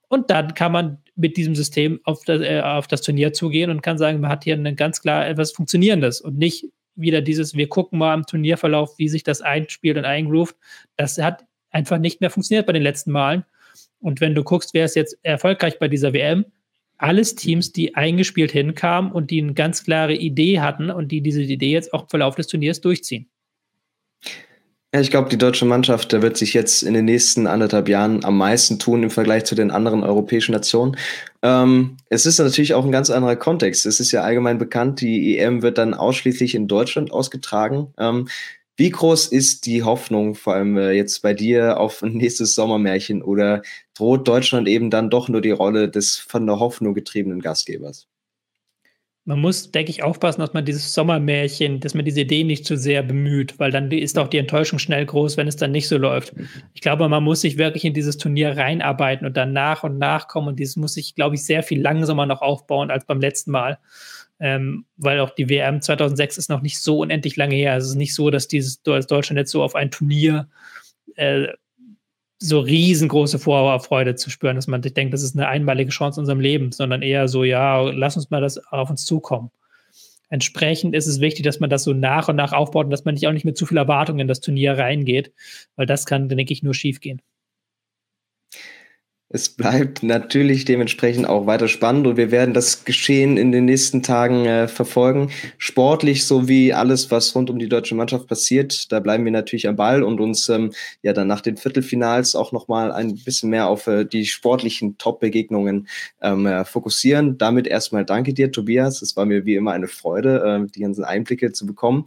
Und 0.09 0.31
dann 0.31 0.55
kann 0.55 0.73
man 0.73 0.99
mit 1.15 1.37
diesem 1.37 1.55
System 1.55 2.01
auf 2.05 2.25
das, 2.25 2.41
äh, 2.41 2.61
auf 2.61 2.89
das 2.89 3.03
Turnier 3.03 3.33
zugehen 3.33 3.71
und 3.71 3.83
kann 3.83 3.99
sagen, 3.99 4.21
man 4.21 4.31
hat 4.31 4.45
hier 4.45 4.55
ein 4.57 4.75
ganz 4.75 5.01
klar 5.01 5.29
etwas 5.29 5.53
Funktionierendes 5.53 6.21
und 6.21 6.37
nicht 6.37 6.67
wieder 7.01 7.21
dieses, 7.21 7.55
wir 7.55 7.69
gucken 7.69 7.99
mal 7.99 8.13
am 8.13 8.27
Turnierverlauf, 8.27 8.99
wie 8.99 9.09
sich 9.09 9.23
das 9.23 9.41
einspielt 9.41 9.97
und 9.97 10.05
eingroovt. 10.05 10.57
Das 10.97 11.19
hat 11.19 11.47
einfach 11.71 11.99
nicht 11.99 12.21
mehr 12.21 12.31
funktioniert 12.31 12.67
bei 12.67 12.73
den 12.73 12.83
letzten 12.83 13.13
Malen. 13.13 13.45
Und 14.01 14.21
wenn 14.21 14.35
du 14.35 14.45
guckst, 14.45 14.75
wer 14.75 14.85
ist 14.85 14.97
jetzt 14.97 15.19
erfolgreich 15.23 15.79
bei 15.79 15.89
dieser 15.89 16.13
WM, 16.13 16.45
alles 16.99 17.37
Teams, 17.37 17.73
die 17.73 17.95
eingespielt 17.95 18.51
hinkamen 18.51 19.13
und 19.13 19.31
die 19.31 19.41
eine 19.41 19.55
ganz 19.55 19.85
klare 19.85 20.15
Idee 20.15 20.61
hatten 20.61 20.91
und 20.91 21.13
die 21.13 21.21
diese 21.21 21.43
Idee 21.43 21.73
jetzt 21.73 21.95
auch 21.95 22.03
im 22.03 22.09
Verlauf 22.09 22.35
des 22.35 22.49
Turniers 22.49 22.81
durchziehen. 22.81 23.29
Ja, 24.95 25.01
ich 25.03 25.11
glaube, 25.11 25.29
die 25.29 25.37
deutsche 25.37 25.67
Mannschaft 25.67 26.15
da 26.15 26.23
wird 26.23 26.39
sich 26.39 26.55
jetzt 26.55 26.83
in 26.83 26.95
den 26.95 27.05
nächsten 27.05 27.47
anderthalb 27.47 27.91
Jahren 27.91 28.25
am 28.25 28.39
meisten 28.39 28.79
tun 28.79 29.03
im 29.03 29.11
Vergleich 29.11 29.45
zu 29.45 29.55
den 29.55 29.71
anderen 29.71 30.03
europäischen 30.03 30.53
Nationen. 30.53 30.97
Ähm, 31.43 31.99
es 32.09 32.25
ist 32.25 32.39
natürlich 32.39 32.73
auch 32.73 32.87
ein 32.87 32.93
ganz 32.93 33.11
anderer 33.11 33.37
Kontext. 33.37 33.85
Es 33.85 34.01
ist 34.01 34.13
ja 34.13 34.23
allgemein 34.23 34.57
bekannt, 34.57 35.03
die 35.03 35.37
EM 35.37 35.61
wird 35.61 35.77
dann 35.77 35.93
ausschließlich 35.93 36.55
in 36.55 36.69
Deutschland 36.69 37.13
ausgetragen. 37.13 37.93
Ähm, 37.99 38.29
wie 38.79 38.89
groß 38.91 39.27
ist 39.27 39.67
die 39.67 39.83
Hoffnung, 39.83 40.35
vor 40.35 40.55
allem 40.55 40.79
äh, 40.79 40.93
jetzt 40.93 41.21
bei 41.21 41.35
dir, 41.35 41.79
auf 41.81 42.03
ein 42.03 42.15
nächstes 42.15 42.55
Sommermärchen 42.55 43.23
oder 43.23 43.61
droht 43.95 44.27
Deutschland 44.27 44.69
eben 44.69 44.89
dann 44.89 45.11
doch 45.11 45.29
nur 45.29 45.43
die 45.43 45.51
Rolle 45.51 45.91
des 45.91 46.17
von 46.17 46.47
der 46.47 46.61
Hoffnung 46.61 46.95
getriebenen 46.95 47.41
Gastgebers? 47.43 48.09
Man 49.29 49.41
muss, 49.41 49.71
denke 49.71 49.91
ich, 49.91 50.03
aufpassen, 50.03 50.41
dass 50.41 50.55
man 50.55 50.65
dieses 50.65 50.95
Sommermärchen, 50.95 51.81
dass 51.81 51.93
man 51.93 52.05
diese 52.05 52.23
Idee 52.23 52.45
nicht 52.45 52.65
zu 52.65 52.79
sehr 52.79 53.03
bemüht, 53.03 53.59
weil 53.59 53.71
dann 53.71 53.91
ist 53.93 54.19
auch 54.19 54.29
die 54.29 54.39
Enttäuschung 54.39 54.79
schnell 54.79 55.05
groß, 55.05 55.37
wenn 55.37 55.47
es 55.47 55.57
dann 55.57 55.71
nicht 55.71 55.87
so 55.87 55.99
läuft. 55.99 56.35
Ich 56.73 56.81
glaube, 56.81 57.09
man 57.11 57.23
muss 57.23 57.43
sich 57.43 57.59
wirklich 57.59 57.85
in 57.85 57.93
dieses 57.93 58.17
Turnier 58.17 58.57
reinarbeiten 58.57 59.27
und 59.27 59.37
dann 59.37 59.53
nach 59.53 59.83
und 59.83 59.99
nach 59.99 60.29
kommen. 60.29 60.49
Und 60.49 60.59
dieses 60.59 60.77
muss 60.77 60.95
sich, 60.95 61.15
glaube 61.15 61.35
ich, 61.35 61.45
sehr 61.45 61.63
viel 61.63 61.81
langsamer 61.81 62.25
noch 62.25 62.41
aufbauen 62.41 62.91
als 62.91 63.05
beim 63.05 63.21
letzten 63.21 63.51
Mal 63.51 63.79
ähm, 64.41 64.85
weil 64.97 65.21
auch 65.21 65.31
die 65.31 65.49
WM 65.49 65.83
2006 65.83 66.39
ist 66.39 66.51
noch 66.51 66.63
nicht 66.63 66.81
so 66.81 67.01
unendlich 67.01 67.37
lange 67.37 67.57
her. 67.57 67.77
Es 67.77 67.87
ist 67.87 67.97
nicht 67.97 68.15
so, 68.15 68.31
dass 68.31 68.49
dieses 68.49 68.83
Deutschland 68.83 69.37
jetzt 69.37 69.51
so 69.51 69.63
auf 69.63 69.75
ein 69.75 69.91
Turnier 69.91 70.49
äh, 71.17 71.49
so 72.39 72.61
riesengroße 72.61 73.39
Vorfreude 73.39 74.15
zu 74.15 74.31
spüren, 74.31 74.57
dass 74.57 74.69
man 74.69 74.81
denkt, 74.81 75.13
das 75.13 75.23
ist 75.23 75.37
eine 75.37 75.49
einmalige 75.49 75.91
Chance 75.91 76.21
in 76.21 76.23
unserem 76.23 76.41
Leben, 76.41 76.73
sondern 76.73 77.03
eher 77.03 77.29
so, 77.29 77.45
ja, 77.45 77.81
lass 77.81 78.17
uns 78.17 78.31
mal 78.31 78.41
das 78.41 78.59
auf 78.73 78.91
uns 78.91 79.05
zukommen. 79.05 79.51
Entsprechend 80.31 80.95
ist 80.95 81.07
es 81.07 81.21
wichtig, 81.21 81.45
dass 81.45 81.59
man 81.59 81.71
das 81.71 81.85
so 81.85 81.95
nach 81.95 82.29
und 82.29 82.37
nach 82.37 82.53
aufbaut 82.53 82.85
und 82.85 82.91
dass 82.91 83.05
man 83.05 83.15
nicht 83.15 83.27
auch 83.27 83.33
nicht 83.33 83.47
mit 83.47 83.57
zu 83.57 83.67
viel 83.67 83.79
Erwartungen 83.79 84.21
in 84.21 84.29
das 84.29 84.41
Turnier 84.41 84.77
reingeht, 84.77 85.33
weil 85.75 85.87
das 85.87 86.05
kann, 86.05 86.29
denke 86.29 86.53
ich, 86.53 86.63
nur 86.63 86.75
schief 86.75 87.01
gehen. 87.01 87.23
Es 89.31 89.51
bleibt 89.51 90.03
natürlich 90.03 90.65
dementsprechend 90.65 91.29
auch 91.29 91.47
weiter 91.47 91.69
spannend 91.69 92.07
und 92.07 92.17
wir 92.17 92.31
werden 92.31 92.55
das 92.55 92.87
Geschehen 92.87 93.37
in 93.37 93.53
den 93.53 93.67
nächsten 93.67 94.03
Tagen 94.03 94.47
äh, 94.47 94.69
verfolgen. 94.69 95.31
Sportlich 95.59 96.25
sowie 96.25 96.73
alles, 96.73 97.11
was 97.11 97.35
rund 97.35 97.51
um 97.51 97.59
die 97.59 97.69
deutsche 97.69 97.95
Mannschaft 97.95 98.27
passiert, 98.27 98.91
da 98.91 99.01
bleiben 99.01 99.27
wir 99.27 99.33
natürlich 99.33 99.69
am 99.69 99.77
Ball 99.77 100.03
und 100.03 100.19
uns 100.19 100.49
ähm, 100.49 100.73
ja 101.03 101.13
dann 101.13 101.29
nach 101.29 101.43
den 101.43 101.59
Viertelfinals 101.59 102.35
auch 102.35 102.53
nochmal 102.53 102.91
ein 102.91 103.17
bisschen 103.17 103.51
mehr 103.51 103.69
auf 103.69 103.87
äh, 103.87 104.07
die 104.07 104.25
sportlichen 104.25 104.97
Top-Begegnungen 104.97 105.89
ähm, 106.23 106.47
äh, 106.47 106.65
fokussieren. 106.65 107.37
Damit 107.37 107.67
erstmal 107.67 108.07
danke 108.07 108.33
dir, 108.33 108.51
Tobias. 108.51 109.03
Es 109.03 109.15
war 109.15 109.27
mir 109.27 109.45
wie 109.45 109.57
immer 109.57 109.73
eine 109.73 109.89
Freude, 109.89 110.63
äh, 110.65 110.73
die 110.75 110.81
ganzen 110.81 111.05
Einblicke 111.05 111.53
zu 111.53 111.67
bekommen. 111.67 112.07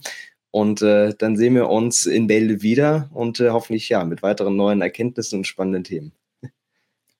Und 0.50 0.82
äh, 0.82 1.14
dann 1.16 1.36
sehen 1.36 1.54
wir 1.54 1.68
uns 1.68 2.04
in 2.04 2.26
Bälde 2.26 2.62
wieder 2.62 3.10
und 3.14 3.38
äh, 3.38 3.50
hoffentlich 3.50 3.88
ja 3.88 4.04
mit 4.04 4.24
weiteren 4.24 4.56
neuen 4.56 4.82
Erkenntnissen 4.82 5.38
und 5.38 5.46
spannenden 5.46 5.84
Themen. 5.84 6.12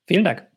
Vielen 0.08 0.24
Dank. 0.24 0.51